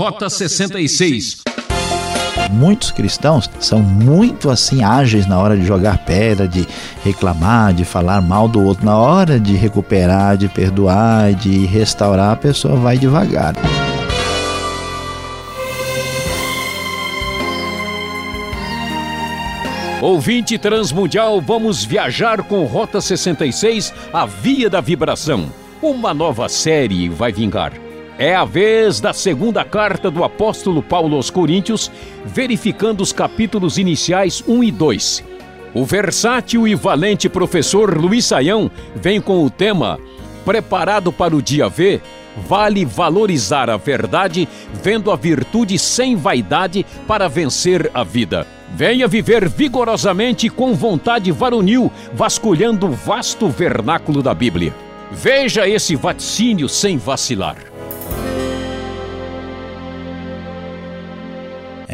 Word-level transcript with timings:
Rota 0.00 0.30
66. 0.30 1.42
Muitos 2.50 2.90
cristãos 2.90 3.50
são 3.60 3.82
muito 3.82 4.48
assim 4.48 4.82
ágeis 4.82 5.26
na 5.26 5.38
hora 5.38 5.54
de 5.54 5.62
jogar 5.62 5.98
pedra, 6.06 6.48
de 6.48 6.66
reclamar, 7.04 7.74
de 7.74 7.84
falar 7.84 8.22
mal 8.22 8.48
do 8.48 8.64
outro. 8.64 8.82
Na 8.82 8.96
hora 8.96 9.38
de 9.38 9.56
recuperar, 9.56 10.38
de 10.38 10.48
perdoar, 10.48 11.34
de 11.34 11.66
restaurar, 11.66 12.32
a 12.32 12.36
pessoa 12.36 12.76
vai 12.76 12.96
devagar. 12.96 13.54
Ouvinte 20.00 20.56
Transmundial, 20.56 21.42
vamos 21.42 21.84
viajar 21.84 22.42
com 22.44 22.64
Rota 22.64 23.02
66, 23.02 23.92
a 24.14 24.24
Via 24.24 24.70
da 24.70 24.80
Vibração. 24.80 25.52
Uma 25.82 26.14
nova 26.14 26.48
série 26.48 27.06
vai 27.10 27.30
vingar. 27.32 27.89
É 28.20 28.34
a 28.34 28.44
vez 28.44 29.00
da 29.00 29.14
segunda 29.14 29.64
carta 29.64 30.10
do 30.10 30.22
apóstolo 30.22 30.82
Paulo 30.82 31.16
aos 31.16 31.30
Coríntios, 31.30 31.90
verificando 32.22 33.00
os 33.00 33.14
capítulos 33.14 33.78
iniciais 33.78 34.44
1 34.46 34.62
e 34.62 34.70
2. 34.70 35.24
O 35.72 35.86
versátil 35.86 36.68
e 36.68 36.74
valente 36.74 37.30
professor 37.30 37.96
Luiz 37.96 38.26
Saião 38.26 38.70
vem 38.94 39.22
com 39.22 39.42
o 39.42 39.48
tema 39.48 39.98
Preparado 40.44 41.10
para 41.10 41.34
o 41.34 41.40
dia 41.40 41.66
V, 41.66 41.98
vale 42.46 42.84
valorizar 42.84 43.70
a 43.70 43.78
verdade, 43.78 44.46
vendo 44.82 45.10
a 45.10 45.16
virtude 45.16 45.78
sem 45.78 46.14
vaidade 46.14 46.84
para 47.08 47.26
vencer 47.26 47.90
a 47.94 48.04
vida. 48.04 48.46
Venha 48.76 49.08
viver 49.08 49.48
vigorosamente 49.48 50.50
com 50.50 50.74
vontade 50.74 51.32
varonil, 51.32 51.90
vasculhando 52.12 52.86
o 52.86 52.92
vasto 52.92 53.48
vernáculo 53.48 54.22
da 54.22 54.34
Bíblia. 54.34 54.74
Veja 55.10 55.66
esse 55.66 55.96
vaticínio 55.96 56.68
sem 56.68 56.98
vacilar. 56.98 57.56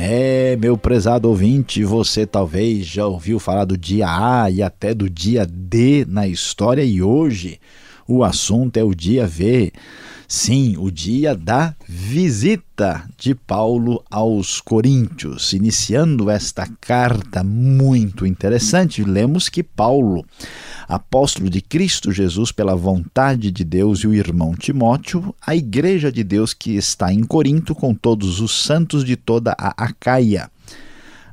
É, 0.08 0.54
meu 0.54 0.78
prezado 0.78 1.28
ouvinte, 1.28 1.82
você 1.82 2.24
talvez 2.24 2.86
já 2.86 3.04
ouviu 3.04 3.40
falar 3.40 3.64
do 3.64 3.76
dia 3.76 4.06
A 4.06 4.48
e 4.48 4.62
até 4.62 4.94
do 4.94 5.10
dia 5.10 5.44
D 5.44 6.06
na 6.08 6.28
história 6.28 6.84
e 6.84 7.02
hoje 7.02 7.58
o 8.06 8.22
assunto 8.22 8.76
é 8.76 8.84
o 8.84 8.94
dia 8.94 9.26
V. 9.26 9.72
Sim, 10.28 10.76
o 10.78 10.92
dia 10.92 11.34
da 11.34 11.74
visita 11.88 13.02
de 13.18 13.34
Paulo 13.34 14.00
aos 14.08 14.60
Coríntios. 14.60 15.52
Iniciando 15.52 16.30
esta 16.30 16.68
carta 16.80 17.42
muito 17.42 18.24
interessante, 18.24 19.02
lemos 19.02 19.48
que 19.48 19.64
Paulo, 19.64 20.24
apóstolo 20.88 21.50
de 21.50 21.60
Cristo 21.60 22.12
Jesus 22.12 22.52
pela 22.52 22.76
vontade 22.76 23.50
de 23.50 23.64
Deus 23.64 24.00
e 24.00 24.06
o 24.06 24.14
irmão 24.14 24.54
Timóteo, 24.54 25.34
a 25.44 25.56
igreja 25.56 26.12
de 26.12 26.22
Deus 26.22 26.54
que 26.54 26.76
está 26.76 27.12
em 27.12 27.24
Corinto 27.24 27.74
com 27.74 27.94
todos 27.94 28.40
os 28.40 28.64
santos 28.64 29.04
de 29.04 29.16
toda 29.16 29.54
a 29.58 29.84
Acaia. 29.84 30.50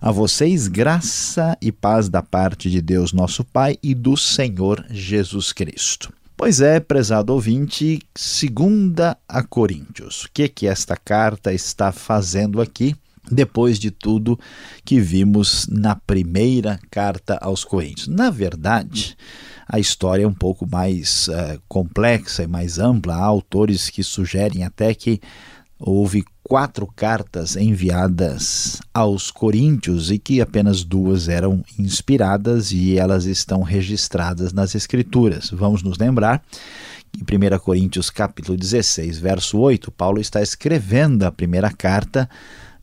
A 0.02 0.12
vocês 0.12 0.68
graça 0.68 1.58
e 1.62 1.72
paz 1.72 2.10
da 2.10 2.22
parte 2.22 2.70
de 2.70 2.82
Deus 2.82 3.14
nosso 3.14 3.44
Pai 3.44 3.78
e 3.82 3.94
do 3.96 4.18
Senhor 4.18 4.86
Jesus 4.90 5.54
Cristo. 5.54 6.12
Pois 6.36 6.60
é, 6.60 6.80
prezado 6.80 7.32
ouvinte, 7.32 8.02
segunda 8.14 9.18
a 9.28 9.42
Coríntios. 9.44 10.26
O 10.26 10.30
que 10.34 10.50
que 10.50 10.68
esta 10.68 10.98
carta 10.98 11.54
está 11.54 11.92
fazendo 11.92 12.60
aqui? 12.60 12.96
Depois 13.32 13.80
de 13.80 13.90
tudo 13.90 14.40
que 14.84 15.00
vimos 15.00 15.68
na 15.68 15.96
primeira 15.96 16.80
carta 16.92 17.38
aos 17.42 17.64
Coríntios. 17.64 18.08
Na 18.08 18.30
verdade, 18.30 19.16
a 19.68 19.80
história 19.80 20.24
é 20.24 20.28
um 20.28 20.34
pouco 20.34 20.68
mais 20.70 21.28
uh, 21.30 21.62
complexa 21.68 22.44
e 22.44 22.48
mais 22.48 22.80
ampla. 22.80 23.16
Há 23.16 23.24
autores 23.24 23.90
que 23.90 24.04
sugerem 24.04 24.64
até 24.64 24.94
que 24.94 25.22
houve 25.80 26.24
quatro 26.44 26.86
cartas 26.86 27.56
enviadas 27.56 28.82
aos 28.94 29.32
coríntios 29.32 30.12
e 30.12 30.20
que 30.20 30.42
apenas 30.42 30.84
duas 30.84 31.30
eram 31.30 31.64
inspiradas 31.80 32.72
e 32.72 32.98
elas 32.98 33.26
estão 33.26 33.62
registradas 33.62 34.54
nas 34.54 34.76
escrituras. 34.76 35.50
Vamos 35.52 35.82
nos 35.82 35.98
lembrar 35.98 36.44
em 37.16 37.22
1 37.22 37.60
Coríntios 37.60 38.10
capítulo 38.10 38.58
16, 38.58 39.20
verso 39.20 39.60
8, 39.60 39.92
Paulo 39.92 40.20
está 40.20 40.42
escrevendo 40.42 41.24
a 41.24 41.32
primeira 41.32 41.72
carta 41.72 42.28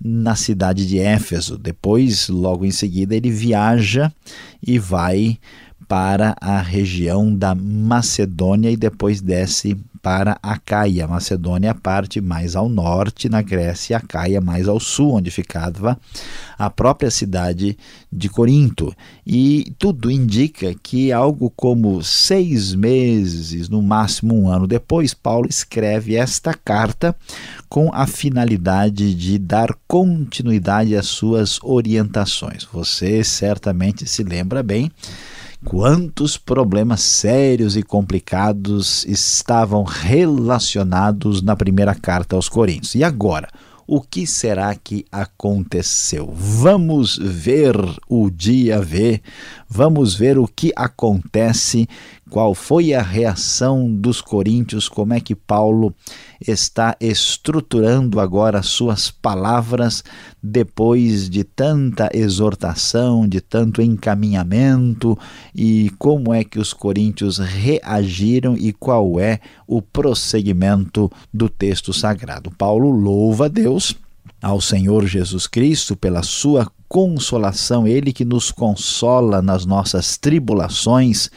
na 0.03 0.35
cidade 0.35 0.87
de 0.87 0.99
Éfeso. 0.99 1.59
Depois, 1.59 2.29
logo 2.29 2.65
em 2.65 2.71
seguida, 2.71 3.15
ele 3.15 3.31
viaja 3.31 4.13
e 4.67 4.79
vai 4.79 5.39
para 5.91 6.37
a 6.41 6.61
região 6.61 7.35
da 7.35 7.53
Macedônia 7.53 8.71
e 8.71 8.77
depois 8.77 9.21
desce 9.21 9.77
para. 10.01 10.39
Macedônia, 11.09 11.73
a 11.73 11.75
parte 11.75 12.21
mais 12.21 12.55
ao 12.55 12.69
norte, 12.69 13.29
na 13.29 13.43
Grécia, 13.43 13.97
Acaia 13.97 14.41
mais 14.41 14.69
ao 14.69 14.79
sul, 14.79 15.15
onde 15.15 15.33
ficava 15.33 15.99
a 16.57 16.71
própria 16.71 17.11
cidade 17.11 17.77
de 18.11 18.29
Corinto. 18.29 18.95
E 19.27 19.73
tudo 19.81 20.11
indica 20.11 20.75
que 20.81 21.11
algo 21.11 21.51
como 21.51 22.03
seis 22.05 22.73
meses, 22.73 23.69
no 23.69 23.83
máximo 23.83 24.41
um 24.41 24.49
ano 24.49 24.69
depois, 24.69 25.13
Paulo 25.13 25.49
escreve 25.51 26.15
esta 26.15 26.55
carta 26.55 27.17
com 27.69 27.91
a 27.93 28.07
finalidade 28.07 29.13
de 29.13 29.39
dar 29.39 29.75
continuidade 29.89 30.95
às 30.95 31.09
suas 31.09 31.59
orientações. 31.65 32.65
Você 32.73 33.25
certamente 33.25 34.07
se 34.07 34.23
lembra 34.23 34.63
bem 34.63 34.91
quantos 35.65 36.37
problemas 36.37 37.01
sérios 37.01 37.77
e 37.77 37.83
complicados 37.83 39.05
estavam 39.07 39.85
relacionados 39.85 41.43
na 41.43 41.55
primeira 41.55 41.95
carta 41.95 42.37
aos 42.37 42.49
Coríntios. 42.49 42.95
E 42.95 43.05
agora, 43.05 43.49
o 43.87 44.01
que 44.01 44.25
será 44.25 44.73
que 44.77 45.05
aconteceu? 45.11 46.33
Vamos 46.33 47.19
ver 47.21 47.75
o 48.09 48.31
dia 48.31 48.79
V, 48.79 49.21
vamos 49.69 50.15
ver 50.15 50.39
o 50.39 50.47
que 50.47 50.73
acontece, 50.77 51.89
qual 52.31 52.55
foi 52.55 52.95
a 52.95 53.03
reação 53.03 53.93
dos 53.93 54.21
coríntios, 54.21 54.89
como 54.89 55.13
é 55.13 55.21
que 55.21 55.35
Paulo 55.35 55.93
está 56.41 56.97
estruturando 57.01 58.21
agora 58.21 58.63
suas 58.63 59.11
palavras 59.11 60.05
depois 60.43 61.29
de 61.29 61.43
tanta 61.43 62.09
exortação, 62.15 63.29
de 63.29 63.41
tanto 63.41 63.83
encaminhamento 63.83 65.19
e 65.55 65.91
como 65.99 66.33
é 66.33 66.45
que 66.45 66.59
os 66.59 66.73
coríntios 66.73 67.39
reagiram 67.39 68.57
e 68.57 68.73
qual 68.73 69.19
é 69.19 69.41
o 69.67 69.83
prosseguimento 69.83 71.11
do 71.35 71.49
texto 71.49 71.93
sagrado. 71.93 72.51
Paulo 72.53 72.91
louva 72.91 73.47
a 73.47 73.49
Deus 73.49 73.95
ao 74.41 74.61
Senhor 74.61 75.07
Jesus 75.07 75.47
Cristo 75.47 75.97
pela 75.97 76.23
sua 76.23 76.71
consolação, 76.89 77.87
ele 77.87 78.13
que 78.13 78.25
nos 78.25 78.51
consola 78.51 79.41
nas 79.41 79.65
nossas 79.65 80.17
tribulações, 80.17 81.31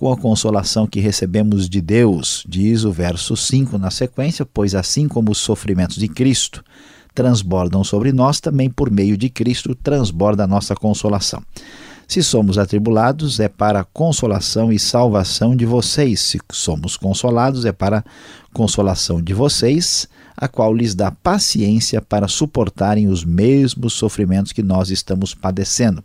com 0.00 0.10
a 0.10 0.16
consolação 0.16 0.86
que 0.86 0.98
recebemos 0.98 1.68
de 1.68 1.78
Deus, 1.82 2.42
diz 2.48 2.84
o 2.84 2.90
verso 2.90 3.36
5 3.36 3.76
na 3.76 3.90
sequência, 3.90 4.46
pois 4.46 4.74
assim 4.74 5.06
como 5.06 5.30
os 5.30 5.36
sofrimentos 5.36 5.98
de 5.98 6.08
Cristo 6.08 6.64
transbordam 7.14 7.84
sobre 7.84 8.10
nós, 8.10 8.40
também 8.40 8.70
por 8.70 8.90
meio 8.90 9.14
de 9.14 9.28
Cristo 9.28 9.74
transborda 9.74 10.44
a 10.44 10.46
nossa 10.46 10.74
consolação. 10.74 11.42
Se 12.08 12.22
somos 12.22 12.56
atribulados, 12.56 13.40
é 13.40 13.48
para 13.48 13.84
consolação 13.84 14.72
e 14.72 14.78
salvação 14.78 15.54
de 15.54 15.66
vocês. 15.66 16.20
Se 16.20 16.40
somos 16.50 16.96
consolados, 16.96 17.66
é 17.66 17.72
para 17.72 18.02
consolação 18.54 19.20
de 19.20 19.34
vocês, 19.34 20.08
a 20.34 20.48
qual 20.48 20.74
lhes 20.74 20.94
dá 20.94 21.10
paciência 21.10 22.00
para 22.00 22.26
suportarem 22.26 23.06
os 23.06 23.22
mesmos 23.22 23.92
sofrimentos 23.92 24.50
que 24.50 24.62
nós 24.62 24.88
estamos 24.88 25.34
padecendo. 25.34 26.02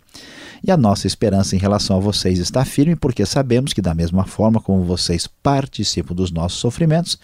E 0.68 0.72
a 0.72 0.78
nossa 0.78 1.06
esperança 1.06 1.56
em 1.56 1.59
relação 1.59 1.98
a 1.98 2.00
vocês 2.00 2.40
está 2.40 2.66
firme, 2.66 2.96
porque 2.96 3.24
sabemos 3.24 3.72
que, 3.72 3.84
da 3.84 3.94
mesma 3.94 4.26
forma 4.26 4.59
como 4.59 4.84
vocês 4.84 5.28
participam 5.28 6.16
dos 6.16 6.31
nossos 6.31 6.58
sofrimentos, 6.58 7.20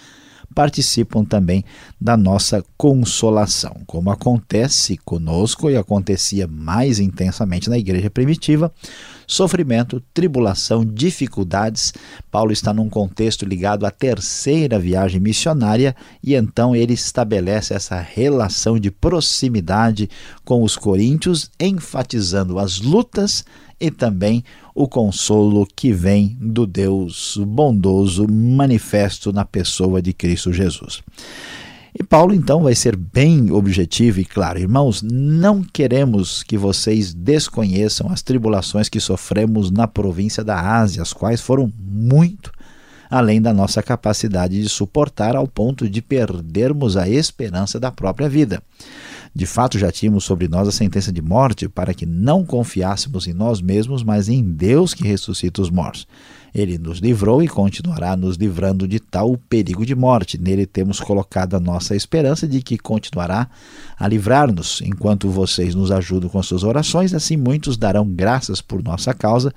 participam 0.53 1.25
também 1.25 1.65
da 1.99 2.15
nossa 2.15 2.63
consolação, 2.77 3.81
como 3.87 4.11
acontece 4.11 4.95
conosco 4.97 5.71
e 5.71 5.77
acontecia 5.77 6.45
mais 6.45 6.99
intensamente 6.99 7.67
na 7.67 7.79
igreja 7.79 8.11
primitiva. 8.11 8.71
Sofrimento, 9.31 10.03
tribulação, 10.13 10.83
dificuldades. 10.83 11.93
Paulo 12.29 12.51
está 12.51 12.73
num 12.73 12.89
contexto 12.89 13.45
ligado 13.45 13.85
à 13.85 13.89
terceira 13.89 14.77
viagem 14.77 15.21
missionária 15.21 15.95
e 16.21 16.35
então 16.35 16.75
ele 16.75 16.91
estabelece 16.91 17.73
essa 17.73 17.97
relação 17.97 18.77
de 18.77 18.91
proximidade 18.91 20.09
com 20.43 20.61
os 20.63 20.75
coríntios, 20.75 21.49
enfatizando 21.57 22.59
as 22.59 22.81
lutas 22.81 23.45
e 23.79 23.89
também 23.89 24.43
o 24.75 24.85
consolo 24.85 25.65
que 25.65 25.93
vem 25.93 26.35
do 26.37 26.67
Deus 26.67 27.39
bondoso 27.41 28.27
manifesto 28.29 29.31
na 29.31 29.45
pessoa 29.45 30.01
de 30.01 30.11
Cristo 30.11 30.51
Jesus. 30.51 31.01
E 31.93 32.03
Paulo 32.03 32.33
então 32.33 32.63
vai 32.63 32.73
ser 32.73 32.95
bem 32.95 33.51
objetivo 33.51 34.19
e 34.19 34.25
claro, 34.25 34.59
irmãos, 34.59 35.01
não 35.01 35.61
queremos 35.61 36.41
que 36.41 36.57
vocês 36.57 37.13
desconheçam 37.13 38.09
as 38.09 38.21
tribulações 38.21 38.87
que 38.87 38.99
sofremos 38.99 39.69
na 39.69 39.87
província 39.87 40.43
da 40.43 40.59
Ásia, 40.59 41.01
as 41.01 41.11
quais 41.11 41.41
foram 41.41 41.71
muito 41.77 42.51
além 43.11 43.41
da 43.41 43.53
nossa 43.53 43.83
capacidade 43.83 44.61
de 44.61 44.69
suportar 44.69 45.35
ao 45.35 45.45
ponto 45.45 45.89
de 45.89 46.01
perdermos 46.01 46.95
a 46.95 47.09
esperança 47.09 47.77
da 47.77 47.91
própria 47.91 48.29
vida. 48.29 48.63
De 49.35 49.45
fato, 49.45 49.77
já 49.77 49.91
tínhamos 49.91 50.23
sobre 50.23 50.47
nós 50.47 50.67
a 50.67 50.71
sentença 50.71 51.11
de 51.11 51.21
morte 51.21 51.67
para 51.67 51.93
que 51.93 52.05
não 52.05 52.45
confiássemos 52.45 53.27
em 53.27 53.33
nós 53.33 53.61
mesmos, 53.61 54.01
mas 54.01 54.29
em 54.29 54.41
Deus 54.41 54.93
que 54.93 55.05
ressuscita 55.05 55.61
os 55.61 55.69
mortos. 55.69 56.07
Ele 56.53 56.77
nos 56.77 56.99
livrou 56.99 57.41
e 57.41 57.47
continuará 57.47 58.15
nos 58.15 58.35
livrando 58.35 58.87
de 58.87 58.99
tal 58.99 59.37
perigo 59.49 59.85
de 59.85 59.95
morte. 59.95 60.37
Nele 60.37 60.65
temos 60.65 60.99
colocado 60.99 61.55
a 61.55 61.59
nossa 61.59 61.95
esperança 61.95 62.47
de 62.47 62.61
que 62.61 62.77
continuará 62.77 63.49
a 63.97 64.07
livrar-nos. 64.07 64.81
Enquanto 64.81 65.29
vocês 65.29 65.73
nos 65.73 65.91
ajudam 65.91 66.29
com 66.29 66.43
suas 66.43 66.63
orações, 66.63 67.13
assim 67.13 67.37
muitos 67.37 67.77
darão 67.77 68.05
graças 68.05 68.61
por 68.61 68.83
nossa 68.83 69.13
causa 69.13 69.53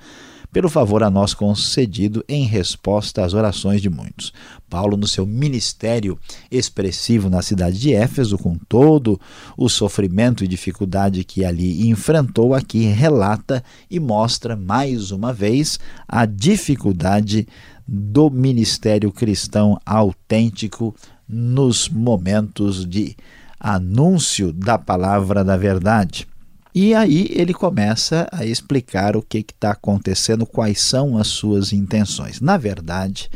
pelo 0.55 0.69
favor 0.69 1.03
a 1.03 1.09
nós 1.09 1.33
concedido 1.33 2.23
em 2.29 2.45
resposta 2.45 3.25
às 3.25 3.33
orações 3.33 3.81
de 3.81 3.89
muitos. 3.89 4.31
Paulo, 4.69 4.95
no 4.95 5.05
seu 5.05 5.25
ministério 5.25 6.17
expressivo 6.49 7.29
na 7.29 7.41
cidade 7.41 7.77
de 7.77 7.93
Éfeso, 7.93 8.37
com 8.37 8.55
todo 8.55 9.19
o 9.57 9.67
sofrimento 9.67 10.45
e 10.45 10.47
dificuldade 10.47 11.25
que 11.25 11.43
ali 11.43 11.89
enfrentou, 11.89 12.53
aqui 12.53 12.85
relata 12.85 13.61
e 13.91 13.99
mostra 13.99 14.55
mais 14.55 15.11
uma 15.11 15.33
vez 15.33 15.77
a 16.07 16.25
dificuldade 16.25 17.45
do 17.85 18.29
ministério 18.29 19.11
cristão 19.11 19.77
autêntico 19.85 20.95
nos 21.27 21.89
momentos 21.89 22.85
de 22.85 23.13
anúncio 23.59 24.53
da 24.53 24.77
palavra 24.77 25.43
da 25.43 25.57
verdade. 25.57 26.25
E 26.77 26.93
aí 26.93 27.29
ele 27.31 27.53
começa 27.53 28.27
a 28.33 28.45
explicar 28.45 29.15
o 29.15 29.21
que 29.21 29.37
está 29.37 29.71
acontecendo, 29.71 30.45
quais 30.45 30.81
são 30.81 31.17
as 31.17 31.27
suas 31.27 31.71
intenções. 31.71 32.41
Na 32.41 32.57
verdade, 32.57 33.29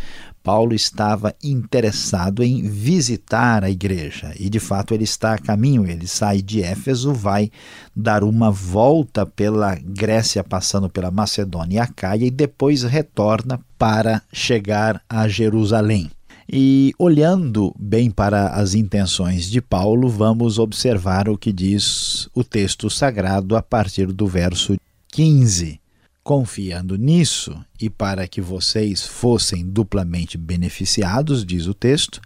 Paulo 0.44 0.74
estava 0.74 1.34
interessado 1.42 2.44
em 2.44 2.64
visitar 2.64 3.64
a 3.64 3.70
igreja 3.70 4.34
e 4.38 4.50
de 4.50 4.60
fato 4.60 4.94
ele 4.94 5.06
está 5.06 5.36
a 5.36 5.38
caminho. 5.38 5.88
Ele 5.88 6.06
sai 6.06 6.42
de 6.42 6.62
Éfeso, 6.62 7.14
vai 7.14 7.50
dar 7.96 8.26
uma 8.26 8.52
volta 8.52 9.26
pela 9.26 9.74
Grécia, 9.76 10.44
passando 10.44 10.90
pela 10.90 11.10
Macedônia 11.10 11.78
e 11.78 11.80
Acaia 11.80 12.26
e 12.26 12.32
depois 12.32 12.84
retorna 12.84 13.58
para 13.78 14.22
chegar 14.34 15.02
a 15.08 15.30
Jerusalém. 15.30 16.12
E 16.52 16.94
olhando 16.98 17.76
bem 17.80 18.10
para 18.10 18.48
as 18.48 18.74
intenções 18.74 19.46
de 19.46 19.62
Paulo, 19.62 20.10
vamos 20.10 20.58
observar 20.58 21.30
o 21.30 21.38
que 21.38 21.54
diz 21.54 22.28
o 22.34 22.44
texto 22.44 22.90
sagrado 22.90 23.56
a 23.56 23.62
partir 23.62 24.08
do 24.08 24.26
verso 24.26 24.76
15. 25.10 25.80
Confiando 26.24 26.96
nisso 26.96 27.56
e 27.80 27.88
para 27.88 28.28
que 28.28 28.42
vocês 28.42 29.06
fossem 29.06 29.64
duplamente 29.64 30.40
beneficiados, 30.40 31.46
diz 31.46 31.68
o 31.68 31.74
texto, 31.76 32.20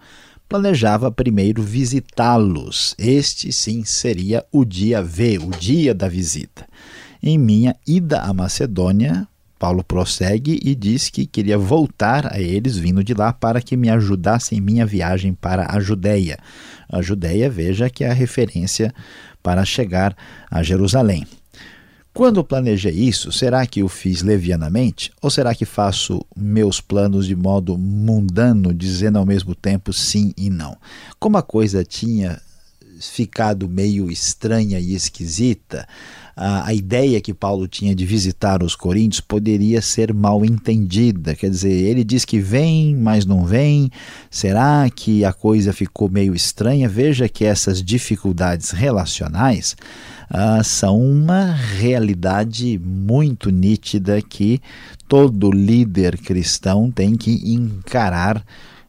planejava 0.48 1.12
primeiro 1.12 1.62
visitá-los. 1.62 2.96
Este 2.98 3.52
sim 3.52 3.84
seria 3.84 4.46
o 4.54 4.64
dia 4.64 5.04
V, 5.04 5.40
o 5.40 5.50
dia 5.50 5.94
da 5.94 6.08
visita. 6.08 6.66
Em 7.22 7.38
minha 7.38 7.76
ida 7.86 8.22
à 8.22 8.34
Macedônia, 8.34 9.28
Paulo 9.64 9.82
prossegue 9.82 10.60
e 10.62 10.76
diz 10.76 11.10
que 11.10 11.26
queria 11.26 11.58
voltar 11.58 12.34
a 12.34 12.38
eles 12.38 12.78
vindo 12.78 13.02
de 13.02 13.14
lá 13.14 13.32
para 13.32 13.62
que 13.62 13.78
me 13.78 13.90
ajudassem 13.90 14.58
em 14.58 14.62
minha 14.62 14.86
viagem 14.86 15.34
para 15.34 15.74
a 15.74 15.80
Judéia. 15.80 16.38
A 16.92 17.02
Judéia, 17.02 17.50
veja 17.50 17.90
que 17.90 18.04
é 18.04 18.10
a 18.10 18.14
referência 18.14 18.94
para 19.42 19.64
chegar 19.64 20.18
a 20.52 20.62
Jerusalém. 20.62 21.26
Quando 22.14 22.44
planejei 22.44 22.92
isso, 22.92 23.32
será 23.32 23.66
que 23.66 23.82
o 23.82 23.88
fiz 23.88 24.22
levianamente? 24.22 25.14
Ou 25.22 25.30
será 25.30 25.56
que 25.56 25.64
faço 25.64 26.26
meus 26.36 26.82
planos 26.82 27.26
de 27.26 27.34
modo 27.34 27.78
mundano, 27.78 28.74
dizendo 28.74 29.18
ao 29.18 29.26
mesmo 29.26 29.56
tempo 29.56 29.94
sim 29.94 30.34
e 30.36 30.50
não? 30.50 30.76
Como 31.18 31.38
a 31.38 31.42
coisa 31.42 31.86
tinha 31.86 32.38
ficado 33.00 33.68
meio 33.70 34.10
estranha 34.12 34.80
e 34.80 34.94
esquisita, 34.94 35.88
a, 36.36 36.68
a 36.68 36.74
ideia 36.74 37.22
que 37.22 37.34
Paulo 37.34 37.68
tinha 37.68 37.94
de 37.94 38.06
visitar 38.06 38.64
os 38.64 38.76
coríntios 38.76 39.22
poderia 39.22 39.82
ser 39.82 40.14
mal 40.14 40.44
entendida. 40.44 41.36
Quer 41.36 41.50
dizer, 41.50 41.72
ele 41.72 42.04
diz 42.04 42.26
que 42.26 42.40
vem, 42.40 42.96
mas 42.96 43.26
não 43.26 43.46
vem. 43.46 43.92
Será 44.32 44.90
que 44.90 45.24
a 45.24 45.32
coisa 45.32 45.72
ficou 45.72 46.10
meio 46.10 46.34
estranha? 46.34 46.90
Veja 46.90 47.30
que 47.30 47.46
essas 47.46 47.84
dificuldades 47.84 48.72
relacionais 48.72 49.76
ah, 50.30 50.64
são 50.64 51.00
uma 51.00 51.52
realidade 51.54 52.80
muito 52.84 53.52
nítida 53.52 54.22
que 54.22 54.60
todo 55.08 55.52
líder 55.52 56.18
cristão 56.18 56.90
tem 56.90 57.16
que 57.16 57.54
encarar 57.54 58.44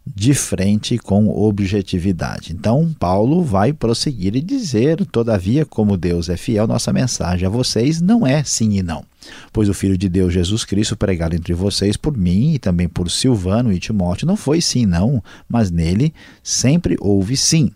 de 0.07 0.35
frente 0.35 0.99
com 0.99 1.29
objetividade. 1.29 2.53
Então, 2.53 2.95
Paulo 2.99 3.43
vai 3.43 3.73
prosseguir 3.73 4.37
e 4.37 4.41
dizer: 4.41 5.05
Todavia, 5.07 5.65
como 5.65 5.97
Deus 5.97 6.29
é 6.29 6.37
fiel, 6.37 6.67
nossa 6.67 6.93
mensagem 6.93 7.47
a 7.47 7.51
vocês 7.51 8.01
não 8.01 8.27
é 8.27 8.45
sim 8.45 8.79
e 8.79 8.83
não. 8.83 9.05
Pois 9.53 9.69
o 9.69 9.75
Filho 9.75 9.97
de 9.97 10.09
Deus, 10.09 10.35
Jesus 10.35 10.65
Cristo, 10.65 10.97
pregado 10.97 11.35
entre 11.35 11.55
vocês 11.55 11.97
por 11.97 12.17
mim 12.17 12.53
e 12.53 12.59
também 12.59 12.89
por 12.89 13.11
Silvano 13.11 13.73
e 13.73 13.79
Timóteo, 13.79 14.27
não 14.27 14.37
foi 14.37 14.61
sim 14.61 14.85
não, 14.85 15.23
mas 15.49 15.71
nele 15.71 16.13
sempre 16.43 16.97
houve 17.01 17.37
sim. 17.37 17.73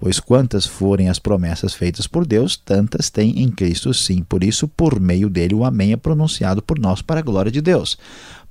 Pois 0.00 0.18
quantas 0.18 0.64
forem 0.64 1.10
as 1.10 1.18
promessas 1.18 1.74
feitas 1.74 2.06
por 2.06 2.26
Deus, 2.26 2.56
tantas 2.56 3.10
tem 3.10 3.42
em 3.42 3.50
Cristo 3.50 3.92
sim. 3.92 4.22
Por 4.22 4.42
isso, 4.42 4.66
por 4.66 4.98
meio 4.98 5.28
dele, 5.28 5.54
o 5.54 5.62
Amém 5.62 5.92
é 5.92 5.96
pronunciado 5.96 6.62
por 6.62 6.78
nós 6.78 7.02
para 7.02 7.20
a 7.20 7.22
glória 7.22 7.52
de 7.52 7.60
Deus. 7.60 7.98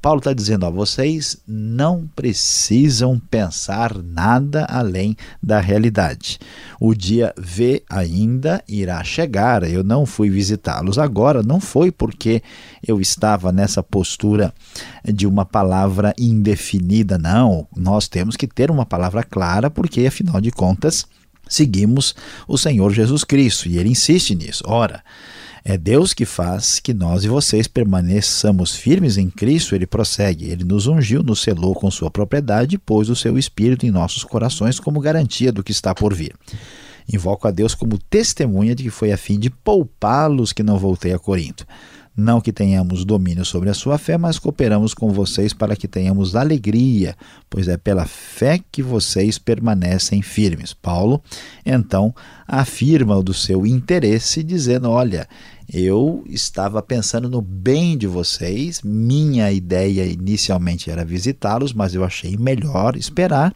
Paulo 0.02 0.20
está 0.20 0.32
dizendo 0.32 0.66
a 0.66 0.70
vocês 0.70 1.38
não 1.46 2.10
precisam 2.16 3.20
pensar 3.20 3.98
nada 4.02 4.66
além 4.70 5.18
da 5.44 5.60
realidade. 5.60 6.40
O 6.80 6.96
dia 6.96 7.34
V 7.38 7.84
ainda 7.90 8.64
irá 8.66 9.04
chegar. 9.04 9.64
Eu 9.64 9.84
não 9.84 10.06
fui 10.06 10.30
visitá-los 10.30 10.98
agora, 10.98 11.44
não 11.44 11.60
foi 11.60 11.92
porque 11.92 12.42
eu 12.88 13.02
estava 13.02 13.52
nessa 13.52 13.84
postura 13.84 14.54
de 15.04 15.28
uma 15.28 15.46
palavra 15.46 16.14
indefinida, 16.18 17.18
não. 17.18 17.68
Nós 17.76 18.08
temos 18.08 18.38
que 18.38 18.48
ter 18.48 18.72
uma 18.72 18.86
palavra 18.86 19.22
clara, 19.22 19.70
porque 19.70 20.06
afinal 20.08 20.40
de 20.40 20.52
contas 20.52 21.06
seguimos 21.50 22.16
o 22.48 22.58
Senhor 22.58 22.94
Jesus 22.94 23.26
Cristo 23.26 23.68
e 23.68 23.78
ele 23.78 23.90
insiste 23.90 24.34
nisso. 24.34 24.64
Ora, 24.66 25.04
é 25.72 25.78
Deus 25.78 26.16
que 26.16 26.26
faz 26.26 26.80
que 26.80 26.96
nós 26.96 27.24
e 27.24 27.28
vocês 27.28 27.68
permaneçamos 27.68 28.76
firmes 28.76 29.18
em 29.18 29.30
Cristo, 29.30 29.76
ele 29.76 29.86
prossegue. 29.86 30.46
Ele 30.46 30.64
nos 30.64 30.88
ungiu, 30.88 31.22
nos 31.22 31.42
selou 31.42 31.76
com 31.76 31.92
sua 31.92 32.10
propriedade 32.10 32.76
e 32.76 32.80
pôs 32.80 33.08
o 33.08 33.16
seu 33.16 33.38
Espírito 33.38 33.86
em 33.86 33.92
nossos 33.92 34.24
corações 34.24 34.80
como 34.80 35.00
garantia 35.00 35.52
do 35.52 35.64
que 35.64 35.72
está 35.72 35.94
por 35.94 36.12
vir. 36.12 36.34
Invoco 37.12 37.48
a 37.48 37.52
Deus 37.52 37.76
como 37.76 38.00
testemunha 38.00 38.74
de 38.74 38.84
que 38.84 38.90
foi 38.90 39.12
a 39.12 39.18
fim 39.18 39.38
de 39.38 39.52
poupá-los 39.52 40.52
que 40.52 40.64
não 40.64 40.80
voltei 40.80 41.14
a 41.14 41.20
Corinto. 41.20 41.68
Não 42.20 42.42
que 42.42 42.52
tenhamos 42.52 43.06
domínio 43.06 43.46
sobre 43.46 43.70
a 43.70 43.74
sua 43.74 43.98
fé, 43.98 44.18
mas 44.18 44.38
cooperamos 44.38 44.94
com 44.94 45.14
vocês 45.14 45.54
para 45.54 45.76
que 45.76 45.88
tenhamos 45.88 46.36
alegria, 46.36 47.16
pois 47.50 47.70
é 47.70 47.78
pela 47.78 48.06
fé 48.06 48.60
que 48.72 48.84
vocês 48.84 49.38
permanecem 49.38 50.22
firmes. 50.22 50.74
Paulo, 50.74 51.24
então, 51.66 52.14
afirma 52.46 53.16
o 53.16 53.24
do 53.24 53.34
seu 53.34 53.66
interesse, 53.66 54.44
dizendo: 54.44 54.90
Olha, 54.90 55.30
eu 55.72 56.24
estava 56.28 56.82
pensando 56.82 57.30
no 57.30 57.42
bem 57.42 57.98
de 57.98 58.08
vocês, 58.08 58.82
minha 58.82 59.52
ideia 59.52 60.04
inicialmente 60.06 60.90
era 60.90 61.06
visitá-los, 61.06 61.74
mas 61.74 61.94
eu 61.94 62.04
achei 62.04 62.36
melhor 62.38 62.96
esperar, 62.96 63.54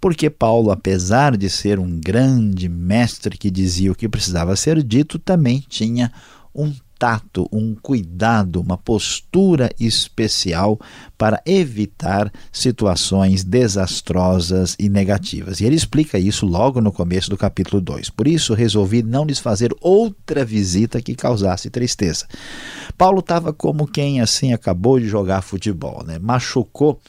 porque 0.00 0.30
Paulo, 0.30 0.70
apesar 0.70 1.36
de 1.36 1.50
ser 1.50 1.78
um 1.78 2.00
grande 2.00 2.68
mestre 2.68 3.36
que 3.36 3.50
dizia 3.50 3.90
o 3.90 3.94
que 3.94 4.08
precisava 4.08 4.54
ser 4.54 4.82
dito, 4.82 5.18
também 5.18 5.64
tinha 5.68 6.12
um 6.54 6.72
tato, 7.00 7.48
um 7.50 7.74
cuidado, 7.74 8.60
uma 8.60 8.76
postura 8.76 9.70
especial 9.80 10.78
para 11.16 11.40
evitar 11.46 12.30
situações 12.52 13.42
desastrosas 13.42 14.76
e 14.78 14.90
negativas. 14.90 15.60
E 15.60 15.64
ele 15.64 15.76
explica 15.76 16.18
isso 16.18 16.44
logo 16.44 16.78
no 16.78 16.92
começo 16.92 17.30
do 17.30 17.38
capítulo 17.38 17.80
2. 17.80 18.10
Por 18.10 18.28
isso, 18.28 18.52
resolvi 18.52 19.02
não 19.02 19.24
lhes 19.24 19.38
fazer 19.38 19.74
outra 19.80 20.44
visita 20.44 21.00
que 21.00 21.14
causasse 21.14 21.70
tristeza. 21.70 22.26
Paulo 22.98 23.20
estava 23.20 23.50
como 23.50 23.86
quem 23.86 24.20
assim 24.20 24.52
acabou 24.52 25.00
de 25.00 25.08
jogar 25.08 25.40
futebol, 25.40 26.04
né? 26.06 26.18
machucou 26.18 27.00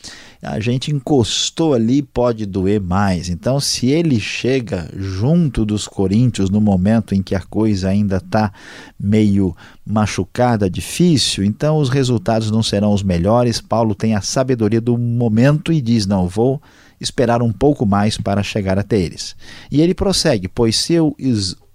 a 0.41 0.59
gente 0.59 0.91
encostou 0.91 1.73
ali, 1.75 2.01
pode 2.01 2.47
doer 2.47 2.81
mais. 2.81 3.29
Então, 3.29 3.59
se 3.59 3.87
ele 3.87 4.19
chega 4.19 4.89
junto 4.97 5.63
dos 5.63 5.87
coríntios 5.87 6.49
no 6.49 6.59
momento 6.59 7.13
em 7.13 7.21
que 7.21 7.35
a 7.35 7.41
coisa 7.41 7.89
ainda 7.89 8.17
está 8.17 8.51
meio 8.99 9.55
machucada, 9.85 10.69
difícil, 10.69 11.43
então 11.43 11.77
os 11.77 11.89
resultados 11.89 12.51
não 12.51 12.61
serão 12.61 12.93
os 12.93 13.03
melhores. 13.03 13.59
Paulo 13.59 13.95
tem 13.95 14.15
a 14.15 14.21
sabedoria 14.21 14.81
do 14.81 14.97
momento 14.97 15.71
e 15.71 15.81
diz: 15.81 16.05
Não, 16.05 16.27
vou 16.27 16.61
esperar 16.99 17.41
um 17.41 17.51
pouco 17.51 17.85
mais 17.85 18.17
para 18.17 18.43
chegar 18.43 18.77
até 18.77 18.99
eles. 18.99 19.35
E 19.71 19.81
ele 19.81 19.93
prossegue: 19.93 20.47
Pois 20.47 20.77
se 20.77 20.93
eu 20.93 21.15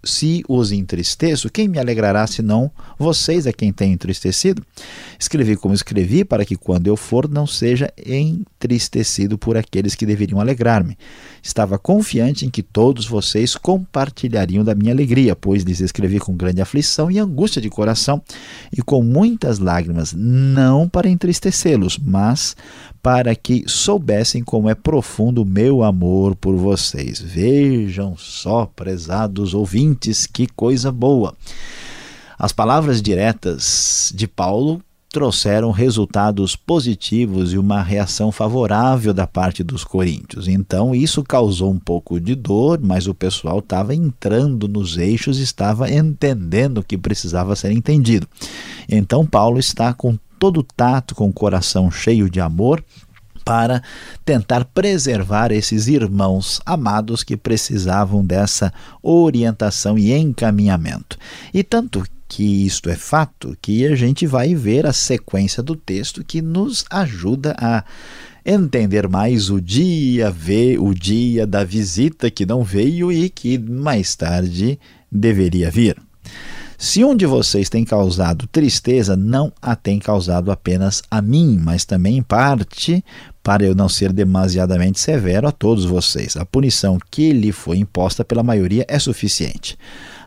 se 0.07 0.43
os 0.49 0.73
entristeço, 0.73 1.51
quem 1.51 1.69
me 1.69 1.79
alegrará 1.79 2.27
senão 2.27 2.71
vocês 2.99 3.47
a 3.47 3.53
quem 3.53 3.73
tem 3.73 3.93
entristecido? 3.93 4.63
Escrevi 5.19 5.57
como 5.57 5.75
escrevi, 5.75 6.25
para 6.25 6.45
que 6.45 6.57
quando 6.57 6.87
eu 6.87 6.97
for 6.97 7.29
não 7.29 7.47
seja 7.47 7.93
entristecido 8.05 9.37
por 9.37 9.57
aqueles 9.57 9.95
que 9.95 10.07
deveriam 10.07 10.41
alegrar-me. 10.41 10.97
Estava 11.43 11.79
confiante 11.79 12.47
em 12.47 12.51
que 12.51 12.63
todos 12.63 13.07
vocês 13.07 13.57
compartilhariam 13.57 14.65
da 14.65 14.75
minha 14.75 14.93
alegria, 14.93 15.37
pois 15.37 15.63
lhes 15.63 15.81
escrevi 15.81 16.19
com 16.19 16.37
grande 16.37 16.61
aflição 16.61 17.11
e 17.11 17.19
angústia 17.19 17.61
de 17.61 17.69
coração 17.69 18.23
e 18.73 18.83
com 18.83 19.03
muitas 19.03 19.59
lágrimas, 19.59 20.13
não 20.13 20.89
para 20.89 21.09
entristecê-los, 21.09 21.99
mas 21.99 22.57
para 23.07 23.37
que 23.37 23.63
soubessem 23.69 24.43
como 24.43 24.69
é 24.69 24.75
profundo 24.75 25.43
o 25.43 25.47
meu 25.47 25.85
amor 25.85 26.35
por 26.35 26.57
vocês. 26.57 27.21
Vejam 27.21 28.17
só, 28.17 28.67
prezados 28.67 29.55
ouvintes, 29.55 30.27
que 30.27 30.49
coisa 30.49 30.91
boa. 30.91 31.33
As 32.37 32.51
palavras 32.51 33.01
diretas 33.01 34.13
de 34.13 34.27
Paulo 34.27 34.83
trouxeram 35.09 35.71
resultados 35.71 36.57
positivos 36.57 37.53
e 37.53 37.59
uma 37.59 37.81
reação 37.81 38.33
favorável 38.33 39.15
da 39.15 39.25
parte 39.25 39.63
dos 39.63 39.85
coríntios. 39.85 40.49
Então, 40.49 40.93
isso 40.93 41.23
causou 41.23 41.71
um 41.71 41.79
pouco 41.79 42.19
de 42.19 42.35
dor, 42.35 42.81
mas 42.83 43.07
o 43.07 43.15
pessoal 43.15 43.61
estava 43.61 43.95
entrando 43.95 44.67
nos 44.67 44.99
eixos, 44.99 45.39
estava 45.39 45.89
entendendo 45.89 46.79
o 46.79 46.83
que 46.83 46.99
precisava 46.99 47.55
ser 47.55 47.71
entendido. 47.71 48.27
Então, 48.89 49.25
Paulo 49.25 49.61
está 49.61 49.95
com 49.95 50.19
todo 50.39 50.61
o 50.61 50.63
tato, 50.63 51.15
com 51.15 51.29
o 51.29 51.33
coração 51.33 51.91
cheio 51.91 52.29
de 52.31 52.41
amor, 52.41 52.85
para 53.45 53.81
tentar 54.25 54.65
preservar 54.65 55.53
esses 55.53 55.87
irmãos 55.87 56.61
amados 56.67 57.23
que 57.23 57.37
precisavam 57.37 58.27
dessa 58.27 58.73
orientação 59.01 59.97
e 59.97 60.13
encaminhamento. 60.13 61.17
E 61.55 61.63
tanto 61.63 62.05
que 62.29 62.67
isto 62.67 62.91
é 62.91 62.97
fato 62.97 63.57
que 63.63 63.87
a 63.87 63.95
gente 63.95 64.27
vai 64.27 64.53
ver 64.55 64.85
a 64.85 64.93
sequência 64.93 65.63
do 65.63 65.77
texto 65.77 66.25
que 66.25 66.43
nos 66.43 66.85
ajuda 66.91 67.55
a 67.57 67.85
entender 68.45 69.09
mais 69.09 69.49
o 69.49 69.61
dia, 69.61 70.31
ver 70.31 70.79
o 70.81 70.93
dia 70.93 71.47
da 71.47 71.63
visita 71.63 72.31
que 72.31 72.45
não 72.45 72.65
veio 72.65 73.13
e 73.13 73.29
que 73.29 73.59
mais 73.59 74.17
tarde 74.17 74.79
deveria 75.11 75.71
vir. 75.71 75.97
Se 76.79 77.03
um 77.03 77.17
de 77.17 77.25
vocês 77.25 77.71
tem 77.71 77.85
causado 77.85 78.47
tristeza, 78.47 79.17
não 79.17 79.51
a 79.63 79.75
tem 79.75 79.99
causado 79.99 80.51
apenas 80.51 81.03
a 81.11 81.23
mim, 81.23 81.59
mas 81.63 81.87
também 81.87 82.19
em 82.19 82.23
parte 82.23 83.03
para 83.43 83.65
eu 83.65 83.75
não 83.75 83.89
ser 83.89 84.13
demasiadamente 84.13 85.01
severo 85.01 85.49
a 85.49 85.53
todos 85.53 85.85
vocês. 85.85 86.37
A 86.37 86.45
punição 86.45 86.99
que 87.11 87.33
lhe 87.33 87.53
foi 87.53 87.79
imposta 87.79 88.25
pela 88.25 88.43
maioria 88.43 88.85
é 88.89 88.99
suficiente. 88.99 89.79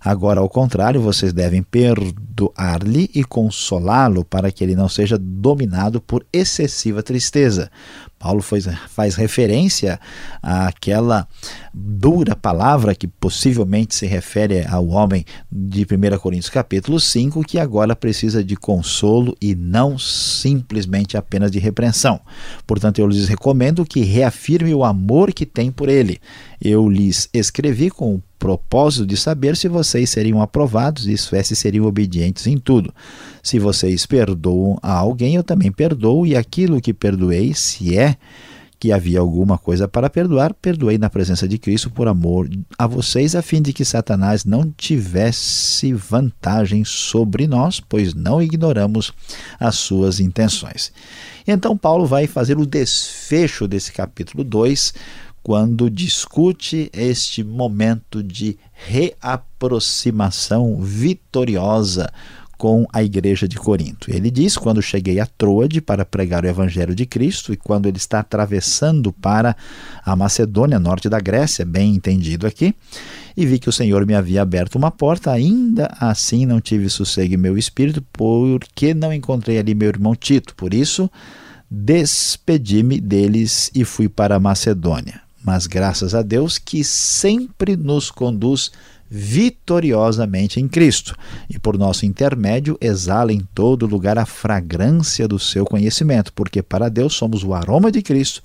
Agora, 0.01 0.39
ao 0.39 0.47
contrário, 0.47 1.01
vocês 1.01 1.33
devem 1.33 1.61
perdoar-lhe 1.61 3.11
e 3.13 3.23
consolá-lo 3.23 4.23
para 4.23 4.51
que 4.51 4.63
ele 4.63 4.75
não 4.75 4.87
seja 4.87 5.17
dominado 5.17 5.99
por 5.99 6.25
excessiva 6.31 7.03
tristeza. 7.03 7.69
Paulo 8.19 8.41
faz, 8.41 8.67
faz 8.89 9.15
referência 9.15 9.97
àquela 10.43 11.25
dura 11.73 12.35
palavra 12.35 12.93
que 12.93 13.07
possivelmente 13.07 13.95
se 13.95 14.05
refere 14.05 14.65
ao 14.67 14.89
homem 14.89 15.25
de 15.49 15.83
1 15.83 16.19
Coríntios 16.19 16.49
capítulo 16.49 16.99
5, 16.99 17.41
que 17.43 17.57
agora 17.57 17.95
precisa 17.95 18.43
de 18.43 18.57
consolo 18.57 19.35
e 19.41 19.55
não 19.55 19.97
simplesmente 19.97 21.15
apenas 21.15 21.49
de 21.49 21.59
repreensão. 21.59 22.19
Portanto, 22.67 22.99
eu 22.99 23.07
lhes 23.07 23.29
recomendo 23.29 23.85
que 23.85 24.01
reafirme 24.01 24.73
o 24.73 24.83
amor 24.83 25.31
que 25.31 25.45
tem 25.45 25.71
por 25.71 25.87
ele. 25.87 26.19
Eu 26.61 26.89
lhes 26.89 27.29
escrevi 27.33 27.89
com 27.89 28.15
o 28.15 28.23
propósito 28.39 29.05
de 29.05 29.17
saber 29.17 29.57
se 29.57 29.67
vocês 29.67 30.09
seriam 30.09 30.41
aprovados, 30.41 31.05
isso 31.05 31.35
é, 31.35 31.43
se 31.43 31.55
seriam 31.55 31.85
obedientes 31.85 32.47
em 32.47 32.57
tudo. 32.57 32.93
Se 33.43 33.59
vocês 33.59 34.05
perdoam 34.05 34.79
a 34.81 34.93
alguém, 34.93 35.35
eu 35.35 35.43
também 35.43 35.71
perdoo, 35.71 36.25
e 36.25 36.35
aquilo 36.35 36.81
que 36.81 36.93
perdoei, 36.93 37.53
se 37.53 37.97
é 37.97 38.15
que 38.79 38.93
havia 38.93 39.19
alguma 39.19 39.57
coisa 39.57 39.89
para 39.89 40.09
perdoar, 40.09 40.53
perdoei 40.53 40.97
na 40.97 41.09
presença 41.09 41.45
de 41.45 41.57
Cristo 41.57 41.89
por 41.89 42.07
amor 42.07 42.49
a 42.77 42.87
vocês, 42.87 43.35
a 43.35 43.41
fim 43.41 43.61
de 43.61 43.73
que 43.73 43.83
Satanás 43.83 44.45
não 44.45 44.71
tivesse 44.71 45.91
vantagem 45.91 46.85
sobre 46.85 47.45
nós, 47.45 47.81
pois 47.81 48.13
não 48.13 48.41
ignoramos 48.41 49.11
as 49.59 49.75
suas 49.75 50.21
intenções. 50.21 50.93
Então, 51.45 51.77
Paulo 51.77 52.05
vai 52.05 52.25
fazer 52.25 52.57
o 52.57 52.65
desfecho 52.65 53.67
desse 53.67 53.91
capítulo 53.91 54.45
2 54.45 54.93
quando 55.43 55.89
discute 55.89 56.89
este 56.93 57.43
momento 57.43 58.23
de 58.23 58.57
reaproximação 58.73 60.81
vitoriosa 60.81 62.09
com 62.59 62.85
a 62.91 63.01
igreja 63.01 63.47
de 63.47 63.55
Corinto. 63.55 64.13
Ele 64.13 64.29
diz: 64.29 64.57
Quando 64.57 64.81
cheguei 64.81 65.17
a 65.21 65.25
Troade 65.25 65.79
para 65.79 66.03
pregar 66.03 66.43
o 66.43 66.47
evangelho 66.47 66.93
de 66.93 67.05
Cristo, 67.05 67.53
e 67.53 67.57
quando 67.57 67.87
ele 67.87 67.95
está 67.95 68.19
atravessando 68.19 69.13
para 69.13 69.55
a 70.03 70.13
Macedônia, 70.13 70.77
norte 70.77 71.07
da 71.07 71.21
Grécia, 71.21 71.65
bem 71.65 71.95
entendido 71.95 72.45
aqui, 72.45 72.75
e 73.35 73.45
vi 73.45 73.59
que 73.59 73.69
o 73.69 73.71
Senhor 73.71 74.05
me 74.05 74.13
havia 74.13 74.41
aberto 74.41 74.75
uma 74.75 74.91
porta, 74.91 75.31
ainda 75.31 75.89
assim 76.01 76.45
não 76.45 76.59
tive 76.59 76.89
sossego 76.89 77.33
em 77.33 77.37
meu 77.37 77.57
espírito, 77.57 78.03
porque 78.11 78.93
não 78.93 79.13
encontrei 79.13 79.57
ali 79.57 79.73
meu 79.73 79.87
irmão 79.87 80.13
Tito. 80.13 80.53
Por 80.53 80.73
isso, 80.73 81.09
despedi-me 81.71 82.99
deles 82.99 83.71
e 83.73 83.85
fui 83.85 84.09
para 84.09 84.35
a 84.35 84.39
Macedônia 84.39 85.28
mas 85.49 85.65
graças 85.65 86.13
a 86.13 86.21
Deus 86.21 86.59
que 86.59 86.83
sempre 86.83 87.75
nos 87.75 88.11
conduz 88.11 88.71
vitoriosamente 89.09 90.59
em 90.59 90.67
Cristo, 90.67 91.15
e 91.49 91.57
por 91.57 91.75
nosso 91.75 92.05
intermédio 92.05 92.77
exala 92.79 93.33
em 93.33 93.39
todo 93.55 93.87
lugar 93.87 94.19
a 94.19 94.27
fragrância 94.27 95.27
do 95.27 95.39
seu 95.39 95.65
conhecimento, 95.65 96.31
porque 96.33 96.61
para 96.61 96.87
Deus 96.87 97.15
somos 97.15 97.43
o 97.43 97.55
aroma 97.55 97.91
de 97.91 98.03
Cristo 98.03 98.43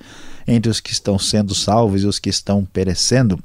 entre 0.49 0.71
os 0.71 0.81
que 0.81 0.93
estão 0.93 1.19
sendo 1.19 1.55
salvos 1.55 2.05
e 2.05 2.07
os 2.07 2.19
que 2.19 2.31
estão 2.31 2.65
perecendo. 2.65 3.39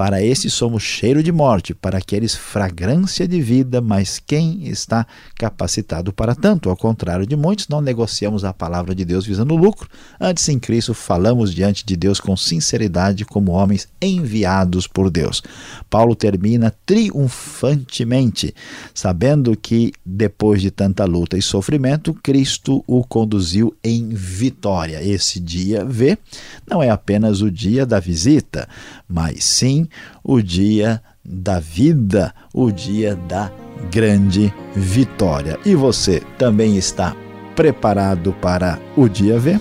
Para 0.00 0.22
esses 0.22 0.54
somos 0.54 0.82
cheiro 0.82 1.22
de 1.22 1.30
morte, 1.30 1.74
para 1.74 1.98
aqueles 1.98 2.34
fragrância 2.34 3.28
de 3.28 3.38
vida, 3.38 3.82
mas 3.82 4.18
quem 4.18 4.66
está 4.66 5.06
capacitado 5.38 6.10
para 6.10 6.34
tanto? 6.34 6.70
Ao 6.70 6.76
contrário 6.76 7.26
de 7.26 7.36
muitos, 7.36 7.68
não 7.68 7.82
negociamos 7.82 8.42
a 8.42 8.54
palavra 8.54 8.94
de 8.94 9.04
Deus 9.04 9.26
visando 9.26 9.54
lucro. 9.54 9.90
Antes, 10.18 10.48
em 10.48 10.58
Cristo, 10.58 10.94
falamos 10.94 11.54
diante 11.54 11.84
de 11.84 11.96
Deus 11.96 12.18
com 12.18 12.34
sinceridade, 12.34 13.26
como 13.26 13.52
homens 13.52 13.88
enviados 14.00 14.86
por 14.86 15.10
Deus. 15.10 15.42
Paulo 15.90 16.16
termina 16.16 16.74
triunfantemente, 16.86 18.54
sabendo 18.94 19.54
que 19.54 19.92
depois 20.02 20.62
de 20.62 20.70
tanta 20.70 21.04
luta 21.04 21.36
e 21.36 21.42
sofrimento, 21.42 22.14
Cristo 22.22 22.82
o 22.86 23.04
conduziu 23.04 23.76
em 23.84 24.08
vitória. 24.08 25.02
Esse 25.04 25.38
dia 25.38 25.84
V 25.84 26.16
não 26.66 26.82
é 26.82 26.88
apenas 26.88 27.42
o 27.42 27.50
dia 27.50 27.84
da 27.84 28.00
visita, 28.00 28.66
mas 29.06 29.44
sim 29.44 29.89
o 30.22 30.40
dia 30.40 31.02
da 31.24 31.60
vida, 31.60 32.34
o 32.52 32.70
dia 32.70 33.14
da 33.16 33.50
grande 33.90 34.52
vitória. 34.74 35.58
E 35.64 35.74
você 35.74 36.22
também 36.38 36.76
está 36.76 37.14
preparado 37.54 38.32
para 38.40 38.78
o 38.96 39.08
dia 39.08 39.38
V? 39.38 39.58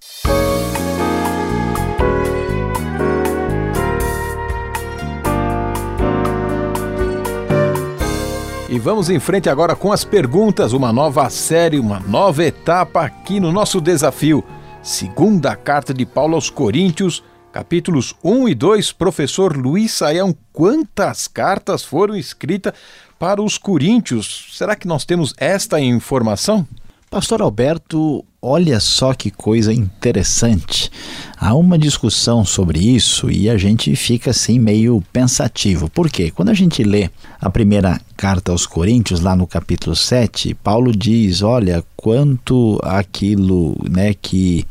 E 8.72 8.78
vamos 8.78 9.10
em 9.10 9.20
frente 9.20 9.50
agora 9.50 9.76
com 9.76 9.92
as 9.92 10.02
perguntas, 10.02 10.72
uma 10.72 10.90
nova 10.90 11.28
série, 11.28 11.78
uma 11.78 12.00
nova 12.00 12.42
etapa 12.42 13.02
aqui 13.02 13.38
no 13.38 13.52
nosso 13.52 13.82
desafio. 13.82 14.42
Segunda 14.82 15.54
carta 15.54 15.92
de 15.92 16.06
Paulo 16.06 16.36
aos 16.36 16.48
Coríntios, 16.48 17.22
capítulos 17.52 18.14
1 18.24 18.48
e 18.48 18.54
2. 18.54 18.92
Professor 18.92 19.54
Luiz 19.54 19.92
Saião, 19.92 20.34
quantas 20.54 21.28
cartas 21.28 21.84
foram 21.84 22.16
escritas 22.16 22.72
para 23.18 23.42
os 23.42 23.58
coríntios? 23.58 24.48
Será 24.54 24.74
que 24.74 24.88
nós 24.88 25.04
temos 25.04 25.34
esta 25.36 25.78
informação? 25.78 26.66
Pastor 27.12 27.42
Alberto, 27.42 28.24
olha 28.40 28.80
só 28.80 29.12
que 29.12 29.30
coisa 29.30 29.70
interessante. 29.70 30.90
Há 31.36 31.54
uma 31.54 31.78
discussão 31.78 32.42
sobre 32.42 32.78
isso 32.78 33.30
e 33.30 33.50
a 33.50 33.58
gente 33.58 33.94
fica 33.94 34.30
assim 34.30 34.58
meio 34.58 35.04
pensativo. 35.12 35.90
Por 35.90 36.08
quê? 36.08 36.30
Quando 36.30 36.48
a 36.48 36.54
gente 36.54 36.82
lê 36.82 37.10
a 37.38 37.50
primeira 37.50 38.00
carta 38.16 38.50
aos 38.50 38.64
Coríntios, 38.64 39.20
lá 39.20 39.36
no 39.36 39.46
capítulo 39.46 39.94
7, 39.94 40.54
Paulo 40.54 40.90
diz: 40.90 41.42
Olha, 41.42 41.84
quanto 41.94 42.80
aquilo 42.82 43.76
né, 43.90 44.14
que 44.14 44.64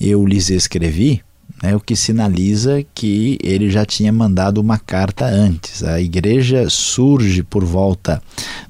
eu 0.00 0.26
lhes 0.26 0.48
escrevi, 0.48 1.22
né, 1.66 1.74
o 1.74 1.80
que 1.80 1.96
sinaliza 1.96 2.84
que 2.94 3.38
ele 3.42 3.68
já 3.68 3.84
tinha 3.84 4.12
mandado 4.12 4.58
uma 4.58 4.78
carta 4.78 5.26
antes. 5.26 5.82
A 5.82 6.00
igreja 6.00 6.70
surge 6.70 7.42
por 7.42 7.64
volta 7.64 8.22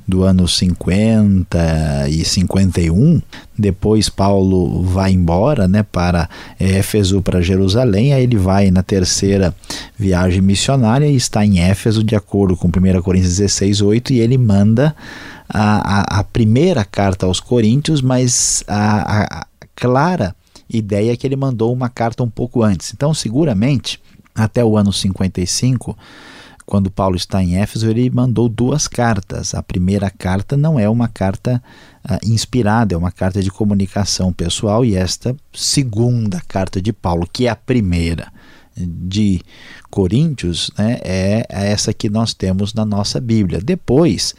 do 0.08 0.22
ano 0.22 0.48
50 0.48 2.08
e 2.08 2.24
51. 2.24 3.20
Depois 3.58 4.08
Paulo 4.08 4.82
vai 4.82 5.12
embora 5.12 5.68
né, 5.68 5.82
para 5.82 6.26
Éfeso, 6.58 7.20
para 7.20 7.42
Jerusalém. 7.42 8.14
Aí 8.14 8.22
ele 8.22 8.38
vai 8.38 8.70
na 8.70 8.82
terceira 8.82 9.54
viagem 9.98 10.40
missionária 10.40 11.06
e 11.06 11.16
está 11.16 11.44
em 11.44 11.60
Éfeso, 11.60 12.02
de 12.02 12.16
acordo 12.16 12.56
com 12.56 12.68
1 12.68 13.02
Coríntios 13.02 13.36
16, 13.36 13.82
8, 13.82 14.14
e 14.14 14.20
ele 14.20 14.38
manda 14.38 14.96
a, 15.46 16.16
a, 16.16 16.20
a 16.20 16.24
primeira 16.24 16.82
carta 16.82 17.26
aos 17.26 17.40
Coríntios, 17.40 18.00
mas 18.00 18.64
a, 18.66 19.40
a 19.40 19.46
clara 19.74 20.34
ideia 20.68 21.12
é 21.12 21.16
que 21.16 21.26
ele 21.26 21.36
mandou 21.36 21.72
uma 21.72 21.88
carta 21.88 22.22
um 22.22 22.30
pouco 22.30 22.62
antes. 22.62 22.92
Então, 22.92 23.12
seguramente, 23.14 24.00
até 24.34 24.64
o 24.64 24.76
ano 24.76 24.92
55, 24.92 25.96
quando 26.64 26.90
Paulo 26.90 27.16
está 27.16 27.42
em 27.42 27.56
Éfeso, 27.56 27.88
ele 27.88 28.10
mandou 28.10 28.48
duas 28.48 28.88
cartas. 28.88 29.54
A 29.54 29.62
primeira 29.62 30.10
carta 30.10 30.56
não 30.56 30.78
é 30.78 30.88
uma 30.88 31.08
carta 31.08 31.62
uh, 32.04 32.18
inspirada, 32.28 32.94
é 32.94 32.98
uma 32.98 33.12
carta 33.12 33.42
de 33.42 33.50
comunicação 33.50 34.32
pessoal, 34.32 34.84
e 34.84 34.96
esta 34.96 35.36
segunda 35.52 36.42
carta 36.46 36.82
de 36.82 36.92
Paulo, 36.92 37.28
que 37.32 37.46
é 37.46 37.50
a 37.50 37.56
primeira 37.56 38.32
de 38.76 39.40
Coríntios, 39.90 40.70
né, 40.76 40.98
é 41.02 41.46
essa 41.48 41.94
que 41.94 42.10
nós 42.10 42.34
temos 42.34 42.74
na 42.74 42.84
nossa 42.84 43.20
Bíblia. 43.20 43.60
Depois 43.62 44.34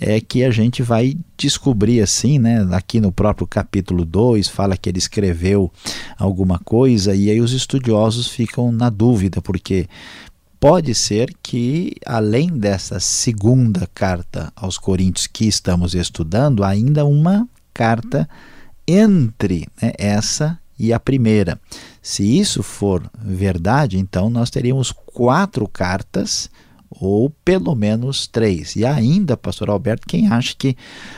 é 0.00 0.20
que 0.20 0.44
a 0.44 0.50
gente 0.50 0.82
vai 0.82 1.16
descobrir 1.36 2.00
assim, 2.00 2.38
né, 2.38 2.66
aqui 2.72 3.00
no 3.00 3.10
próprio 3.10 3.46
capítulo 3.46 4.04
2, 4.04 4.48
fala 4.48 4.76
que 4.76 4.88
ele 4.88 4.98
escreveu 4.98 5.72
alguma 6.16 6.58
coisa 6.58 7.14
e 7.14 7.30
aí 7.30 7.40
os 7.40 7.52
estudiosos 7.52 8.28
ficam 8.28 8.70
na 8.70 8.88
dúvida, 8.88 9.42
porque 9.42 9.88
pode 10.60 10.94
ser 10.94 11.34
que 11.42 11.94
além 12.06 12.48
dessa 12.48 13.00
segunda 13.00 13.88
carta 13.92 14.52
aos 14.54 14.78
Coríntios 14.78 15.26
que 15.26 15.46
estamos 15.46 15.94
estudando, 15.94 16.64
ainda 16.64 17.04
uma 17.04 17.48
carta 17.74 18.28
entre 18.86 19.68
né, 19.82 19.92
essa 19.98 20.58
e 20.78 20.92
a 20.92 21.00
primeira. 21.00 21.60
Se 22.00 22.38
isso 22.38 22.62
for 22.62 23.10
verdade, 23.20 23.98
então 23.98 24.30
nós 24.30 24.48
teríamos 24.48 24.92
quatro 24.92 25.66
cartas 25.66 26.48
ou 26.90 27.30
pelo 27.44 27.74
menos 27.74 28.26
três. 28.26 28.74
E 28.74 28.84
ainda, 28.84 29.36
pastor 29.36 29.68
Alberto, 29.70 30.06
quem 30.06 30.28
acha 30.28 30.54
que 30.56 30.76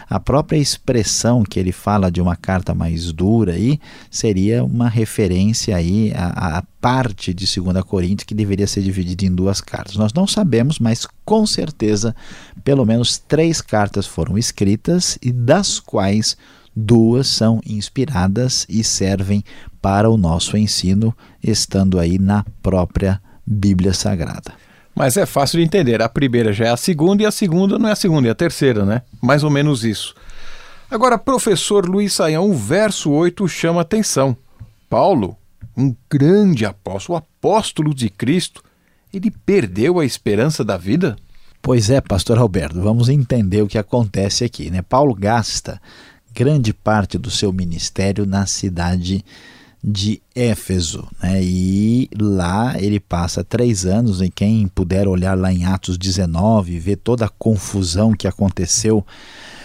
a 0.08 0.18
própria 0.18 0.58
expressão 0.58 1.44
que 1.44 1.58
ele 1.58 1.72
fala 1.72 2.10
de 2.10 2.20
uma 2.20 2.36
carta 2.36 2.74
mais 2.74 3.12
dura 3.12 3.52
aí 3.52 3.78
seria 4.10 4.64
uma 4.64 4.88
referência 4.88 5.76
aí 5.76 6.12
à, 6.14 6.58
à 6.58 6.62
parte 6.80 7.32
de 7.32 7.46
2 7.60 7.84
Coríntios 7.84 8.24
que 8.24 8.34
deveria 8.34 8.66
ser 8.66 8.82
dividida 8.82 9.24
em 9.24 9.34
duas 9.34 9.60
cartas. 9.60 9.96
Nós 9.96 10.12
não 10.12 10.26
sabemos, 10.26 10.78
mas 10.78 11.06
com 11.24 11.46
certeza 11.46 12.14
pelo 12.64 12.84
menos 12.84 13.18
três 13.18 13.60
cartas 13.60 14.06
foram 14.06 14.36
escritas 14.36 15.18
e 15.22 15.30
das 15.30 15.78
quais 15.78 16.36
duas 16.74 17.28
são 17.28 17.60
inspiradas 17.66 18.66
e 18.68 18.82
servem 18.82 19.44
para 19.80 20.10
o 20.10 20.16
nosso 20.16 20.56
ensino, 20.56 21.14
estando 21.42 21.98
aí 21.98 22.18
na 22.18 22.44
própria 22.62 23.20
Bíblia 23.46 23.94
Sagrada. 23.94 24.52
Mas 24.94 25.16
é 25.16 25.24
fácil 25.24 25.58
de 25.58 25.64
entender. 25.64 26.02
A 26.02 26.08
primeira 26.08 26.52
já 26.52 26.66
é 26.66 26.70
a 26.70 26.76
segunda 26.76 27.22
e 27.22 27.26
a 27.26 27.30
segunda 27.30 27.78
não 27.78 27.88
é 27.88 27.92
a 27.92 27.96
segunda, 27.96 28.28
é 28.28 28.30
a 28.30 28.34
terceira, 28.34 28.84
né? 28.84 29.02
Mais 29.22 29.42
ou 29.42 29.50
menos 29.50 29.84
isso. 29.84 30.14
Agora, 30.90 31.16
professor 31.16 31.88
Luiz 31.88 32.12
Saião, 32.12 32.50
o 32.50 32.54
verso 32.54 33.10
8 33.10 33.46
chama 33.48 33.80
atenção. 33.80 34.36
Paulo, 34.88 35.36
um 35.76 35.94
grande 36.10 36.64
apóstolo, 36.66 37.18
apóstolo 37.18 37.94
de 37.94 38.10
Cristo, 38.10 38.62
ele 39.12 39.30
perdeu 39.30 40.00
a 40.00 40.04
esperança 40.04 40.64
da 40.64 40.76
vida? 40.76 41.16
Pois 41.62 41.90
é, 41.90 42.00
pastor 42.00 42.38
Alberto, 42.38 42.80
vamos 42.80 43.08
entender 43.08 43.62
o 43.62 43.68
que 43.68 43.78
acontece 43.78 44.44
aqui, 44.44 44.70
né? 44.70 44.82
Paulo 44.82 45.14
gasta 45.14 45.80
grande 46.32 46.72
parte 46.72 47.18
do 47.18 47.30
seu 47.30 47.52
ministério 47.52 48.24
na 48.24 48.46
cidade 48.46 49.18
de 49.18 49.24
de 49.82 50.20
Éfeso. 50.34 51.08
Né? 51.22 51.42
E 51.42 52.08
lá 52.18 52.80
ele 52.80 53.00
passa 53.00 53.42
três 53.42 53.86
anos, 53.86 54.20
e 54.20 54.28
quem 54.28 54.68
puder 54.68 55.08
olhar 55.08 55.36
lá 55.36 55.52
em 55.52 55.64
Atos 55.64 55.96
19, 55.96 56.78
ver 56.78 56.96
toda 56.96 57.26
a 57.26 57.30
confusão 57.30 58.12
que 58.12 58.28
aconteceu 58.28 59.04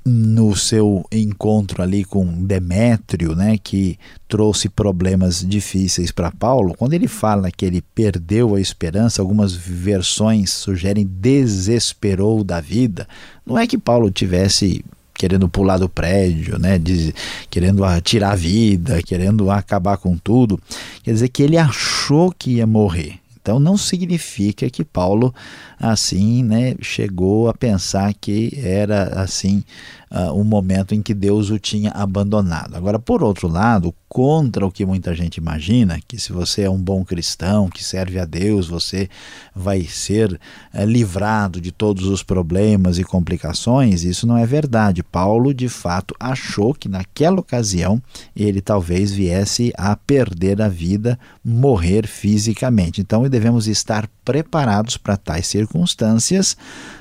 no 0.05 0.55
seu 0.55 1.03
encontro 1.11 1.81
ali 1.81 2.03
com 2.03 2.43
Demétrio, 2.43 3.35
né, 3.35 3.57
que 3.57 3.97
trouxe 4.27 4.69
problemas 4.69 5.43
difíceis 5.43 6.11
para 6.11 6.31
Paulo, 6.31 6.75
quando 6.77 6.93
ele 6.93 7.07
fala 7.07 7.49
que 7.49 7.65
ele 7.65 7.81
perdeu 7.81 8.53
a 8.53 8.61
esperança, 8.61 9.19
algumas 9.19 9.53
versões 9.55 10.51
sugerem 10.51 11.07
desesperou 11.07 12.43
da 12.43 12.61
vida. 12.61 13.07
Não 13.43 13.57
é 13.57 13.65
que 13.65 13.79
Paulo 13.79 14.11
tivesse 14.11 14.85
querendo 15.17 15.49
pular 15.49 15.77
do 15.77 15.89
prédio, 15.89 16.59
né, 16.59 16.77
de, 16.77 17.13
querendo 17.49 17.83
tirar 18.01 18.31
a 18.31 18.35
vida, 18.35 19.01
querendo 19.01 19.49
acabar 19.49 19.97
com 19.97 20.17
tudo. 20.17 20.59
Quer 21.03 21.13
dizer 21.13 21.29
que 21.29 21.41
ele 21.41 21.57
achou 21.57 22.31
que 22.31 22.55
ia 22.55 22.67
morrer. 22.67 23.19
Então 23.41 23.59
não 23.59 23.77
significa 23.77 24.69
que 24.71 24.83
Paulo 24.83 25.33
assim, 25.79 26.43
né, 26.43 26.75
chegou 26.81 27.47
a 27.47 27.53
pensar 27.53 28.13
que 28.13 28.59
era 28.63 29.21
assim 29.21 29.63
uh, 30.15 30.33
um 30.33 30.43
momento 30.43 30.95
em 30.95 31.01
que 31.01 31.13
Deus 31.13 31.49
o 31.49 31.59
tinha 31.59 31.91
abandonado. 31.91 32.75
Agora, 32.75 32.97
por 32.97 33.21
outro 33.21 33.49
lado, 33.49 33.93
contra 34.07 34.65
o 34.65 34.71
que 34.71 34.85
muita 34.85 35.13
gente 35.13 35.37
imagina, 35.37 35.99
que 36.07 36.17
se 36.17 36.31
você 36.31 36.61
é 36.61 36.69
um 36.69 36.81
bom 36.81 37.03
cristão, 37.03 37.69
que 37.69 37.83
serve 37.83 38.17
a 38.17 38.23
Deus, 38.23 38.67
você 38.67 39.09
vai 39.53 39.83
ser 39.83 40.39
uh, 40.73 40.85
livrado 40.85 41.59
de 41.59 41.71
todos 41.71 42.05
os 42.05 42.23
problemas 42.23 42.97
e 42.97 43.03
complicações, 43.03 44.03
isso 44.03 44.25
não 44.25 44.37
é 44.37 44.45
verdade. 44.45 45.03
Paulo, 45.03 45.53
de 45.53 45.67
fato, 45.67 46.15
achou 46.17 46.73
que 46.73 46.87
naquela 46.87 47.41
ocasião 47.41 48.01
ele 48.33 48.61
talvez 48.61 49.11
viesse 49.11 49.73
a 49.77 49.95
perder 49.97 50.61
a 50.61 50.69
vida, 50.69 51.19
morrer 51.43 52.07
fisicamente. 52.07 53.01
Então, 53.01 53.27
devemos 53.27 53.67
estar 53.67 54.09
preparados 54.23 54.95
para 54.97 55.17
tais 55.17 55.47
circunstâncias 55.47 56.55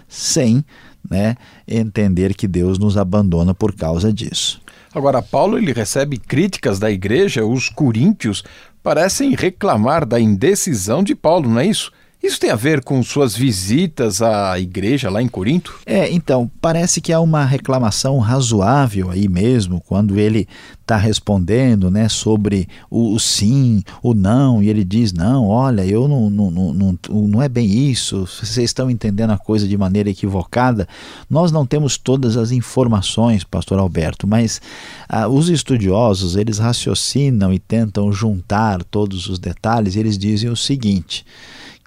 sem 0.09 0.65
né, 1.09 1.37
entender 1.67 2.35
que 2.35 2.49
Deus 2.49 2.79
nos 2.79 2.97
abandona 2.97 3.55
por 3.55 3.75
causa 3.75 4.13
disso. 4.13 4.61
Agora, 4.95 5.21
Paulo 5.21 5.59
ele 5.59 5.73
recebe 5.73 6.17
críticas 6.17 6.79
da 6.79 6.91
igreja, 6.91 7.45
os 7.45 7.69
coríntios 7.69 8.45
parecem 8.83 9.35
reclamar 9.35 10.07
da 10.07 10.21
indecisão 10.21 11.03
de 11.03 11.15
Paulo, 11.15 11.49
não 11.49 11.59
é 11.59 11.67
isso? 11.67 11.91
Isso 12.25 12.41
tem 12.41 12.49
a 12.49 12.57
ver 12.57 12.83
com 12.83 13.03
suas 13.03 13.37
visitas 13.37 14.23
à 14.23 14.59
igreja 14.59 15.11
lá 15.11 15.21
em 15.21 15.29
Corinto? 15.29 15.79
É, 15.85 16.11
então, 16.11 16.51
parece 16.59 16.99
que 16.99 17.13
há 17.13 17.21
uma 17.21 17.45
reclamação 17.45 18.19
razoável 18.19 19.11
aí 19.11 19.29
mesmo, 19.29 19.79
quando 19.87 20.19
ele 20.19 20.49
está 20.81 20.97
respondendo 20.97 21.91
né, 21.91 22.09
sobre 22.09 22.67
o, 22.91 23.13
o, 23.13 23.21
sim, 23.21 23.83
o 24.03 24.15
não, 24.15 24.63
e 24.63 24.71
ele 24.71 24.85
diz: 24.85 25.13
Não, 25.13 25.47
olha, 25.49 25.85
eu 25.85 26.09
não, 26.09 26.31
não, 26.31 26.51
não, 26.51 26.99
não 27.11 27.43
é 27.43 27.49
bem 27.49 27.91
isso, 27.91 28.27
vocês 28.27 28.57
estão 28.57 28.91
entendendo 28.91 29.33
a 29.33 29.39
coisa 29.39 29.69
de 29.69 29.77
maneira 29.77 30.09
equivocada. 30.09 30.89
Nós 31.29 31.53
não 31.53 31.67
temos 31.67 31.99
todas 31.99 32.39
as 32.39 32.51
informações, 32.53 33.45
Pastor 33.45 33.79
Alberto, 33.79 34.27
mas 34.27 34.63
ah, 35.11 35.29
os 35.29 35.51
estudiosos 35.51 36.37
eles 36.37 36.57
raciocinam 36.57 37.53
e 37.53 37.59
tentam 37.59 38.11
juntar 38.11 38.83
todos 38.83 39.29
os 39.29 39.39
detalhes, 39.39 39.95
e 39.95 39.99
eles 40.01 40.17
dizem 40.17 40.49
o 40.49 40.57
seguinte 40.57 41.23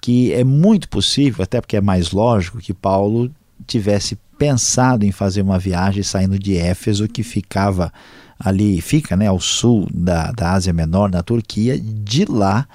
que 0.00 0.32
é 0.32 0.44
muito 0.44 0.88
possível, 0.88 1.42
até 1.42 1.60
porque 1.60 1.76
é 1.76 1.80
mais 1.80 2.12
lógico, 2.12 2.58
que 2.58 2.72
Paulo 2.72 3.30
tivesse 3.66 4.16
pensado 4.38 5.04
em 5.04 5.12
fazer 5.12 5.42
uma 5.42 5.58
viagem 5.58 6.02
saindo 6.02 6.38
de 6.38 6.56
Éfeso, 6.56 7.08
que 7.08 7.22
ficava 7.22 7.92
ali, 8.38 8.80
fica 8.80 9.16
né, 9.16 9.26
ao 9.26 9.40
sul 9.40 9.88
da, 9.92 10.30
da 10.30 10.52
Ásia 10.52 10.72
Menor, 10.72 11.10
na 11.10 11.22
Turquia, 11.22 11.78
de 11.78 12.24
lá 12.24 12.66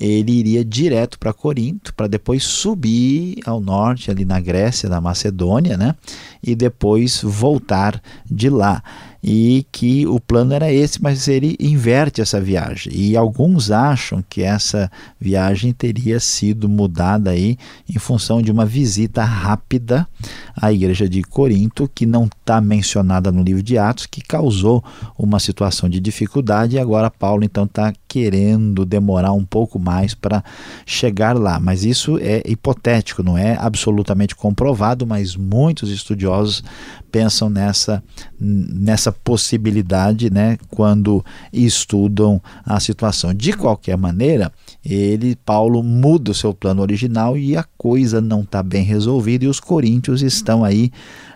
ele 0.00 0.32
iria 0.32 0.64
direto 0.64 1.18
para 1.18 1.32
Corinto, 1.32 1.92
para 1.92 2.06
depois 2.06 2.42
subir 2.42 3.38
ao 3.44 3.60
norte, 3.60 4.10
ali 4.10 4.24
na 4.24 4.40
Grécia, 4.40 4.88
na 4.88 4.98
Macedônia, 4.98 5.76
né? 5.76 5.94
e 6.42 6.54
depois 6.54 7.20
voltar 7.22 8.00
de 8.24 8.48
lá 8.48 8.82
e 9.22 9.66
que 9.70 10.06
o 10.06 10.18
plano 10.18 10.54
era 10.54 10.72
esse, 10.72 11.02
mas 11.02 11.28
ele 11.28 11.56
inverte 11.60 12.20
essa 12.20 12.40
viagem. 12.40 12.92
E 12.94 13.16
alguns 13.16 13.70
acham 13.70 14.24
que 14.28 14.42
essa 14.42 14.90
viagem 15.20 15.72
teria 15.72 16.18
sido 16.18 16.68
mudada 16.68 17.30
aí 17.30 17.58
em 17.88 17.98
função 17.98 18.40
de 18.40 18.50
uma 18.50 18.64
visita 18.64 19.22
rápida 19.22 20.08
à 20.56 20.72
igreja 20.72 21.08
de 21.08 21.22
Corinto, 21.22 21.90
que 21.94 22.06
não 22.06 22.24
está 22.24 22.60
mencionada 22.60 23.30
no 23.30 23.42
livro 23.42 23.62
de 23.62 23.76
Atos, 23.76 24.06
que 24.06 24.22
causou 24.22 24.82
uma 25.18 25.38
situação 25.38 25.88
de 25.88 26.00
dificuldade, 26.00 26.76
e 26.76 26.78
agora 26.78 27.10
Paulo 27.10 27.44
então 27.44 27.64
está 27.64 27.92
querendo 28.08 28.84
demorar 28.84 29.32
um 29.32 29.44
pouco 29.44 29.78
mais 29.78 30.14
para 30.14 30.42
chegar 30.86 31.36
lá. 31.36 31.60
Mas 31.60 31.84
isso 31.84 32.18
é 32.18 32.42
hipotético, 32.46 33.22
não 33.22 33.36
é 33.36 33.56
absolutamente 33.60 34.34
comprovado, 34.34 35.06
mas 35.06 35.36
muitos 35.36 35.90
estudiosos 35.90 36.64
pensam 37.10 37.50
nessa, 37.50 38.02
nessa 38.38 39.12
possibilidade 39.12 40.30
né, 40.30 40.56
quando 40.68 41.24
estudam 41.52 42.40
a 42.64 42.78
situação. 42.80 43.34
De 43.34 43.52
qualquer 43.52 43.96
maneira, 43.96 44.52
ele, 44.84 45.36
Paulo, 45.36 45.82
muda 45.82 46.30
o 46.30 46.34
seu 46.34 46.54
plano 46.54 46.82
original 46.82 47.36
e 47.36 47.56
a 47.56 47.64
coisa 47.76 48.20
não 48.20 48.42
está 48.42 48.62
bem 48.62 48.84
resolvida 48.84 49.44
e 49.44 49.48
os 49.48 49.60
coríntios 49.60 50.22
estão 50.22 50.64
aí 50.64 50.90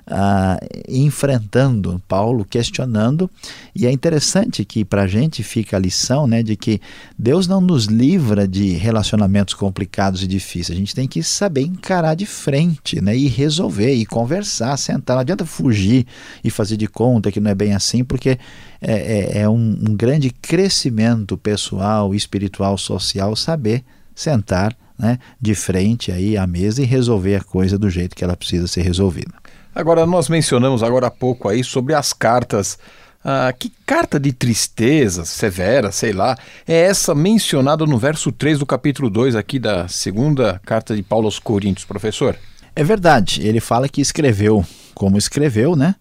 ah, 0.07 0.59
enfrentando 0.89 2.01
Paulo, 2.07 2.45
questionando, 2.45 3.31
e 3.75 3.87
é 3.87 3.93
interessante 3.93 4.65
que 4.65 4.85
para 4.85 5.03
a 5.03 5.07
gente 5.07 5.43
fica 5.43 5.77
a 5.77 5.81
lição 5.81 6.27
né, 6.27 6.43
de 6.43 6.57
que 6.57 6.81
Deus 7.19 7.47
não 7.47 7.61
nos 7.61 7.87
livra 7.87 8.47
de 8.47 8.73
relacionamentos 8.73 9.55
complicados 9.55 10.23
e 10.23 10.27
difíceis, 10.27 10.77
a 10.77 10.79
gente 10.79 10.95
tem 10.95 11.09
que 11.09 11.23
saber 11.23 11.63
encarar 11.63 12.15
de 12.15 12.27
frente 12.27 13.01
né, 13.01 13.17
e 13.17 13.29
resolver, 13.29 13.95
e 13.95 14.05
conversar, 14.05 14.77
sentar, 14.77 15.17
não 15.17 15.21
adianta 15.23 15.47
fugir 15.47 16.07
e 16.43 16.51
fazer 16.51 16.77
de 16.77 16.87
conta 16.87 17.33
que 17.33 17.41
não 17.41 17.51
é 17.51 17.55
bem 17.55 17.75
assim, 17.75 18.05
porque 18.05 18.39
é, 18.81 18.93
é, 18.93 19.39
é 19.41 19.49
um, 19.49 19.79
um 19.89 19.97
grande 19.97 20.31
crescimento 20.31 21.39
pessoal, 21.39 22.15
espiritual, 22.15 22.77
social, 22.77 23.35
saber 23.35 23.83
sentar 24.15 24.77
né, 24.99 25.19
de 25.41 25.55
frente 25.55 26.13
aí 26.13 26.37
à 26.37 26.47
mesa 26.47 26.83
e 26.83 26.85
resolver 26.85 27.37
a 27.37 27.41
coisa 27.43 27.79
do 27.79 27.91
jeito 27.91 28.15
que 28.15 28.23
ela 28.23 28.37
precisa 28.37 28.67
ser 28.67 28.83
resolvida. 28.83 29.44
Agora, 29.75 30.07
nós 30.07 30.29
mencionamos 30.29 30.83
agora 30.83 31.09
há 31.09 31.11
pouco 31.11 31.49
aí 31.49 31.65
sobre 31.65 31.95
as 31.95 32.13
cartas. 32.13 32.79
Ah, 33.25 33.53
que 33.59 33.73
carta 33.87 34.21
de 34.21 34.33
tristeza, 34.33 35.25
severa, 35.25 35.91
sei 35.91 36.13
lá, 36.13 36.37
é 36.69 36.83
essa 36.83 37.15
mencionada 37.15 37.87
no 37.87 37.99
verso 37.99 38.31
3 38.31 38.59
do 38.59 38.67
capítulo 38.67 39.09
2 39.09 39.35
aqui 39.35 39.59
da 39.59 39.89
segunda 39.89 40.61
carta 40.65 40.95
de 40.95 41.03
Paulo 41.03 41.27
aos 41.27 41.39
Coríntios, 41.39 41.87
professor? 41.87 42.37
É 42.77 42.85
verdade, 42.85 43.41
ele 43.47 43.61
fala 43.61 43.89
que 43.89 44.01
escreveu 44.01 44.65
como 44.95 45.17
escreveu, 45.17 45.75
né? 45.75 45.95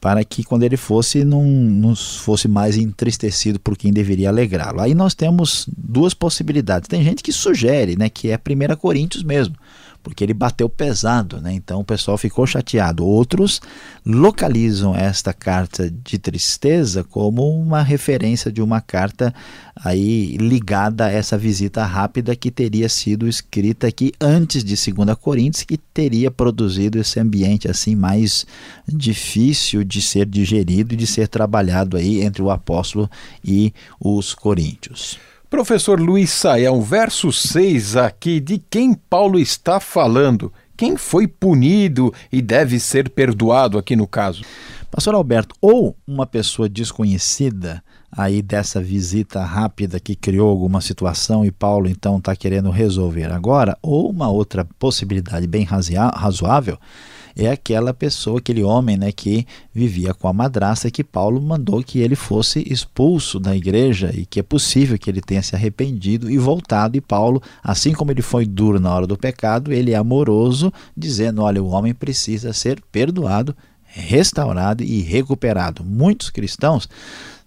Para 0.00 0.24
que 0.24 0.42
quando 0.42 0.64
ele 0.64 0.76
fosse, 0.76 1.24
não, 1.24 1.94
fosse 1.94 2.48
mais 2.48 2.76
entristecido 2.76 3.60
por 3.60 3.76
quem 3.76 3.92
deveria 3.92 4.30
alegrá-lo. 4.30 4.80
Aí 4.80 4.94
nós 4.94 5.14
temos 5.14 5.68
duas 5.76 6.12
possibilidades. 6.12 6.88
Tem 6.88 7.04
gente 7.04 7.22
que 7.22 7.32
sugere 7.32 7.96
né, 7.96 8.08
que 8.08 8.30
é 8.30 8.36
1 8.36 8.76
Coríntios 8.76 9.22
mesmo 9.22 9.54
porque 10.02 10.24
ele 10.24 10.34
bateu 10.34 10.68
pesado, 10.68 11.40
né? 11.40 11.52
então 11.52 11.80
o 11.80 11.84
pessoal 11.84 12.18
ficou 12.18 12.46
chateado. 12.46 13.04
Outros 13.04 13.60
localizam 14.04 14.94
esta 14.96 15.32
carta 15.32 15.90
de 15.90 16.18
tristeza 16.18 17.04
como 17.04 17.48
uma 17.48 17.82
referência 17.82 18.50
de 18.50 18.60
uma 18.60 18.80
carta 18.80 19.32
aí 19.76 20.36
ligada 20.36 21.06
a 21.06 21.10
essa 21.10 21.38
visita 21.38 21.84
rápida 21.84 22.34
que 22.34 22.50
teria 22.50 22.88
sido 22.88 23.28
escrita 23.28 23.86
aqui 23.86 24.12
antes 24.20 24.64
de 24.64 24.74
2 24.92 25.16
Coríntios, 25.18 25.62
que 25.62 25.76
teria 25.76 26.30
produzido 26.30 26.98
esse 26.98 27.20
ambiente 27.20 27.70
assim 27.70 27.94
mais 27.94 28.44
difícil 28.86 29.84
de 29.84 30.02
ser 30.02 30.26
digerido 30.26 30.94
e 30.94 30.96
de 30.96 31.06
ser 31.06 31.28
trabalhado 31.28 31.96
aí 31.96 32.22
entre 32.22 32.42
o 32.42 32.50
apóstolo 32.50 33.10
e 33.44 33.72
os 34.00 34.34
coríntios. 34.34 35.18
Professor 35.52 36.00
Luiz 36.00 36.30
Saião, 36.30 36.80
verso 36.80 37.30
6 37.30 37.94
aqui, 37.98 38.40
de 38.40 38.56
quem 38.56 38.94
Paulo 38.94 39.38
está 39.38 39.78
falando? 39.78 40.50
Quem 40.74 40.96
foi 40.96 41.28
punido 41.28 42.10
e 42.32 42.40
deve 42.40 42.80
ser 42.80 43.10
perdoado 43.10 43.76
aqui 43.76 43.94
no 43.94 44.06
caso? 44.06 44.42
Pastor 44.90 45.14
Alberto, 45.14 45.54
ou 45.60 45.94
uma 46.06 46.24
pessoa 46.26 46.70
desconhecida 46.70 47.84
aí 48.10 48.40
dessa 48.40 48.82
visita 48.82 49.44
rápida 49.44 50.00
que 50.00 50.16
criou 50.16 50.48
alguma 50.48 50.80
situação 50.80 51.44
e 51.44 51.50
Paulo 51.50 51.86
então 51.86 52.16
está 52.16 52.34
querendo 52.34 52.70
resolver 52.70 53.30
agora, 53.30 53.76
ou 53.82 54.08
uma 54.08 54.30
outra 54.30 54.66
possibilidade 54.78 55.46
bem 55.46 55.66
razoável 55.66 56.78
é 57.36 57.50
aquela 57.50 57.94
pessoa, 57.94 58.38
aquele 58.38 58.62
homem 58.62 58.96
né, 58.96 59.12
que 59.12 59.46
vivia 59.74 60.12
com 60.14 60.28
a 60.28 60.32
madrasta 60.32 60.90
que 60.90 61.04
Paulo 61.04 61.40
mandou 61.40 61.82
que 61.82 61.98
ele 61.98 62.14
fosse 62.14 62.64
expulso 62.70 63.38
da 63.38 63.56
igreja 63.56 64.10
e 64.14 64.26
que 64.26 64.40
é 64.40 64.42
possível 64.42 64.98
que 64.98 65.08
ele 65.08 65.20
tenha 65.20 65.42
se 65.42 65.54
arrependido 65.54 66.30
e 66.30 66.38
voltado. 66.38 66.96
E 66.96 67.00
Paulo, 67.00 67.42
assim 67.62 67.92
como 67.92 68.10
ele 68.10 68.22
foi 68.22 68.46
duro 68.46 68.78
na 68.78 68.94
hora 68.94 69.06
do 69.06 69.16
pecado, 69.16 69.72
ele 69.72 69.92
é 69.92 69.96
amoroso, 69.96 70.72
dizendo: 70.96 71.42
olha, 71.42 71.62
o 71.62 71.68
homem 71.68 71.94
precisa 71.94 72.52
ser 72.52 72.82
perdoado, 72.92 73.56
restaurado 73.84 74.82
e 74.82 75.00
recuperado. 75.00 75.84
Muitos 75.84 76.30
cristãos 76.30 76.88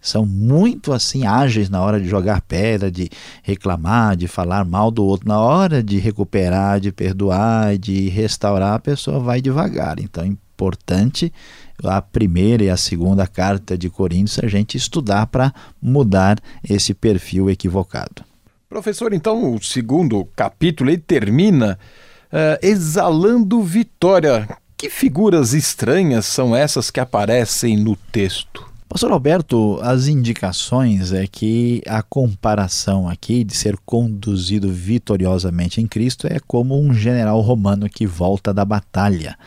são 0.05 0.25
muito 0.25 0.93
assim 0.93 1.25
ágeis 1.25 1.69
na 1.69 1.81
hora 1.81 1.99
de 1.99 2.07
jogar 2.07 2.41
pedra, 2.41 2.91
de 2.91 3.09
reclamar, 3.41 4.15
de 4.15 4.27
falar 4.27 4.63
mal 4.63 4.91
do 4.91 5.03
outro. 5.03 5.27
Na 5.27 5.39
hora 5.39 5.81
de 5.81 5.97
recuperar, 5.97 6.79
de 6.79 6.91
perdoar, 6.91 7.77
de 7.77 8.07
restaurar, 8.09 8.75
a 8.75 8.79
pessoa 8.79 9.19
vai 9.19 9.41
devagar. 9.41 9.99
Então 9.99 10.23
é 10.23 10.27
importante 10.27 11.33
a 11.83 12.01
primeira 12.01 12.63
e 12.63 12.69
a 12.69 12.77
segunda 12.77 13.25
carta 13.27 13.77
de 13.77 13.89
Coríntios 13.89 14.39
a 14.39 14.47
gente 14.47 14.77
estudar 14.77 15.27
para 15.27 15.53
mudar 15.81 16.39
esse 16.63 16.93
perfil 16.93 17.49
equivocado. 17.49 18.23
Professor, 18.69 19.13
então 19.13 19.55
o 19.55 19.61
segundo 19.61 20.25
capítulo 20.35 20.89
ele 20.89 20.97
termina 20.97 21.79
uh, 22.31 22.59
exalando 22.61 23.61
vitória. 23.61 24.47
Que 24.77 24.89
figuras 24.89 25.53
estranhas 25.53 26.25
são 26.25 26.55
essas 26.55 26.91
que 26.91 26.99
aparecem 26.99 27.77
no 27.77 27.95
texto? 27.95 28.74
Pastor 28.95 29.11
Alberto, 29.11 29.77
as 29.81 30.07
indicações 30.07 31.11
é 31.11 31.27
que 31.27 31.81
a 31.85 32.01
comparação 32.01 33.09
aqui 33.09 33.43
de 33.43 33.53
ser 33.53 33.75
conduzido 33.85 34.71
vitoriosamente 34.71 35.81
em 35.81 35.85
Cristo 35.85 36.27
é 36.27 36.39
como 36.39 36.79
um 36.79 36.93
general 36.93 37.41
romano 37.41 37.89
que 37.89 38.07
volta 38.07 38.53
da 38.53 38.63
batalha. 38.63 39.37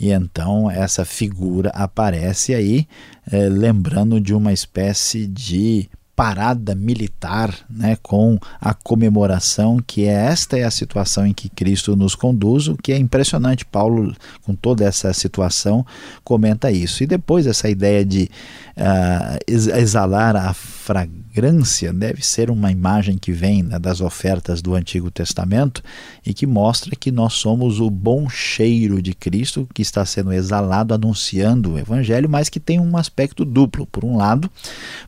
E 0.00 0.10
então 0.10 0.68
essa 0.68 1.04
figura 1.04 1.70
aparece 1.76 2.52
aí, 2.52 2.88
é, 3.30 3.48
lembrando 3.48 4.20
de 4.20 4.34
uma 4.34 4.52
espécie 4.52 5.28
de 5.28 5.88
parada 6.18 6.74
militar, 6.74 7.54
né, 7.70 7.96
com 8.02 8.40
a 8.60 8.74
comemoração, 8.74 9.78
que 9.78 10.02
é 10.04 10.26
esta 10.26 10.58
é 10.58 10.64
a 10.64 10.70
situação 10.70 11.24
em 11.24 11.32
que 11.32 11.48
Cristo 11.48 11.94
nos 11.94 12.16
conduz, 12.16 12.66
o 12.66 12.76
que 12.76 12.92
é 12.92 12.98
impressionante. 12.98 13.64
Paulo, 13.64 14.12
com 14.42 14.52
toda 14.52 14.84
essa 14.84 15.12
situação, 15.12 15.86
comenta 16.24 16.72
isso. 16.72 17.04
E 17.04 17.06
depois 17.06 17.46
essa 17.46 17.70
ideia 17.70 18.04
de 18.04 18.28
uh, 18.76 19.38
exalar 19.46 20.34
a 20.34 20.52
fragrância 21.38 21.92
deve 21.92 22.26
ser 22.26 22.50
uma 22.50 22.72
imagem 22.72 23.16
que 23.16 23.30
vem 23.30 23.62
né, 23.62 23.78
das 23.78 24.00
ofertas 24.00 24.60
do 24.60 24.74
Antigo 24.74 25.08
Testamento 25.08 25.80
e 26.26 26.34
que 26.34 26.46
mostra 26.46 26.96
que 26.96 27.12
nós 27.12 27.34
somos 27.34 27.78
o 27.78 27.88
bom 27.88 28.28
cheiro 28.28 29.00
de 29.00 29.14
Cristo 29.14 29.68
que 29.72 29.80
está 29.80 30.04
sendo 30.04 30.32
exalado 30.32 30.92
anunciando 30.92 31.74
o 31.74 31.78
Evangelho, 31.78 32.28
mas 32.28 32.48
que 32.48 32.58
tem 32.58 32.80
um 32.80 32.96
aspecto 32.96 33.44
duplo. 33.44 33.86
Por 33.86 34.04
um 34.04 34.16
lado, 34.16 34.50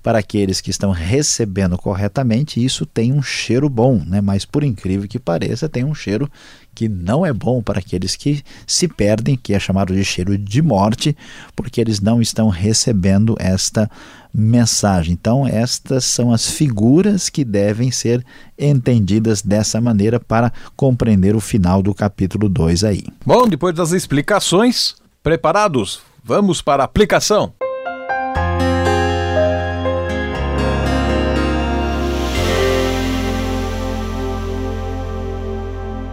para 0.04 0.20
aqueles 0.20 0.60
que 0.60 0.70
estão 0.70 0.92
recebendo 0.92 1.76
corretamente, 1.76 2.64
isso 2.64 2.86
tem 2.86 3.12
um 3.12 3.22
cheiro 3.22 3.68
bom, 3.68 4.00
né? 4.06 4.20
mas 4.20 4.44
por 4.44 4.62
incrível 4.62 5.08
que 5.08 5.18
pareça, 5.18 5.68
tem 5.68 5.84
um 5.84 5.94
cheiro 5.94 6.30
que 6.72 6.88
não 6.88 7.26
é 7.26 7.32
bom 7.32 7.60
para 7.60 7.80
aqueles 7.80 8.14
que 8.14 8.42
se 8.66 8.86
perdem, 8.86 9.36
que 9.36 9.52
é 9.52 9.58
chamado 9.58 9.92
de 9.92 10.04
cheiro 10.04 10.38
de 10.38 10.62
morte, 10.62 11.16
porque 11.56 11.80
eles 11.80 12.00
não 12.00 12.22
estão 12.22 12.48
recebendo 12.48 13.34
esta 13.38 13.90
mensagem. 14.32 15.12
Então, 15.12 15.46
estas 15.46 16.04
são 16.04 16.32
as 16.32 16.50
figuras 16.50 17.28
que 17.28 17.44
devem 17.44 17.90
ser 17.90 18.24
entendidas 18.58 19.42
dessa 19.42 19.80
maneira 19.80 20.20
para 20.20 20.52
compreender 20.76 21.34
o 21.34 21.40
final 21.40 21.82
do 21.82 21.94
capítulo 21.94 22.48
2 22.48 22.84
aí. 22.84 23.04
Bom, 23.24 23.48
depois 23.48 23.74
das 23.74 23.92
explicações, 23.92 24.94
preparados? 25.22 26.00
Vamos 26.22 26.60
para 26.62 26.82
a 26.82 26.86
aplicação. 26.86 27.52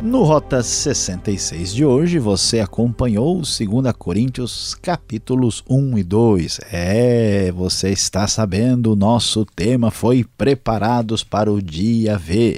No 0.08 0.24
Rota 0.24 0.64
66 0.64 1.74
de 1.74 1.84
hoje, 1.84 2.18
você 2.18 2.62
acompanhou 2.62 3.42
2 3.42 3.58
Coríntios 3.98 4.74
capítulos 4.76 5.62
1 5.70 5.98
e 5.98 6.04
2. 6.04 6.60
É, 6.72 7.52
você 7.52 7.90
está 7.90 8.26
sabendo, 8.26 8.94
o 8.94 8.96
nosso 8.96 9.44
tema 9.44 9.92
foi 9.92 10.26
Preparados 10.38 11.26
para 11.26 11.52
o 11.52 11.62
Dia 11.62 12.18
V. 12.18 12.58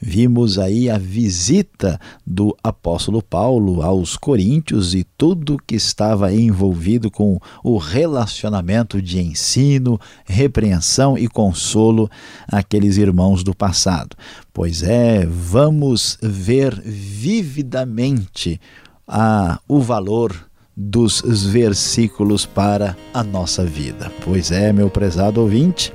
Vimos 0.00 0.58
aí 0.58 0.90
a 0.90 0.98
visita 0.98 1.98
do 2.26 2.56
apóstolo 2.62 3.22
Paulo 3.22 3.82
aos 3.82 4.16
Coríntios 4.16 4.94
e 4.94 5.04
tudo 5.16 5.58
que 5.66 5.74
estava 5.74 6.32
envolvido 6.32 7.10
com 7.10 7.38
o 7.62 7.78
relacionamento 7.78 9.00
de 9.00 9.20
ensino, 9.20 10.00
repreensão 10.24 11.16
e 11.16 11.28
consolo 11.28 12.10
àqueles 12.46 12.96
irmãos 12.96 13.42
do 13.42 13.54
passado. 13.54 14.16
Pois 14.52 14.82
é, 14.82 15.26
vamos 15.26 16.18
ver 16.22 16.80
vividamente 16.84 18.60
a, 19.06 19.60
o 19.68 19.80
valor 19.80 20.34
dos 20.76 21.22
versículos 21.22 22.44
para 22.44 22.96
a 23.12 23.22
nossa 23.22 23.64
vida. 23.64 24.10
Pois 24.24 24.50
é, 24.50 24.72
meu 24.72 24.90
prezado 24.90 25.40
ouvinte, 25.40 25.92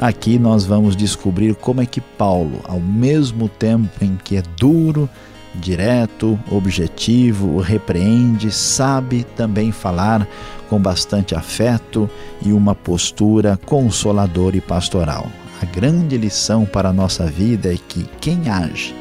aqui 0.00 0.38
nós 0.38 0.64
vamos 0.64 0.96
descobrir 0.96 1.54
como 1.54 1.82
é 1.82 1.86
que 1.86 2.00
Paulo, 2.00 2.62
ao 2.64 2.80
mesmo 2.80 3.50
tempo 3.50 4.02
em 4.02 4.16
que 4.16 4.38
é 4.38 4.42
duro, 4.58 5.06
direto, 5.54 6.40
objetivo, 6.50 7.60
repreende, 7.60 8.50
sabe 8.50 9.24
também 9.36 9.70
falar 9.70 10.26
com 10.70 10.80
bastante 10.80 11.34
afeto 11.34 12.08
e 12.40 12.50
uma 12.50 12.74
postura 12.74 13.58
consoladora 13.66 14.56
e 14.56 14.60
pastoral. 14.60 15.26
A 15.60 15.66
grande 15.66 16.16
lição 16.16 16.64
para 16.64 16.88
a 16.88 16.92
nossa 16.92 17.26
vida 17.26 17.70
é 17.70 17.76
que 17.76 18.08
quem 18.20 18.48
age 18.48 18.94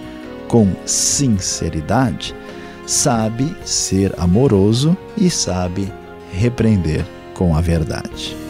com 0.50 0.68
sinceridade 0.86 2.36
sabe 2.86 3.56
ser 3.64 4.14
amoroso 4.20 4.98
e 5.16 5.30
sabe 5.30 5.90
repreender 6.34 7.06
com 7.34 7.56
a 7.56 7.62
verdade. 7.62 8.49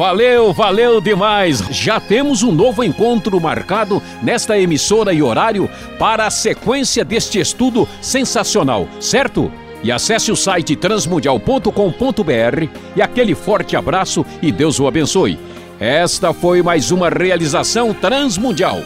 Valeu, 0.00 0.50
valeu 0.50 0.98
demais! 0.98 1.58
Já 1.70 2.00
temos 2.00 2.42
um 2.42 2.50
novo 2.50 2.82
encontro 2.82 3.38
marcado 3.38 4.02
nesta 4.22 4.58
emissora 4.58 5.12
e 5.12 5.22
horário 5.22 5.68
para 5.98 6.26
a 6.26 6.30
sequência 6.30 7.04
deste 7.04 7.38
estudo 7.38 7.86
sensacional, 8.00 8.88
certo? 8.98 9.52
E 9.84 9.92
acesse 9.92 10.32
o 10.32 10.36
site 10.36 10.74
transmundial.com.br 10.74 12.68
e 12.96 13.02
aquele 13.02 13.34
forte 13.34 13.76
abraço 13.76 14.24
e 14.40 14.50
Deus 14.50 14.80
o 14.80 14.86
abençoe. 14.86 15.38
Esta 15.78 16.32
foi 16.32 16.62
mais 16.62 16.90
uma 16.90 17.10
realização 17.10 17.92
transmundial. 17.92 18.78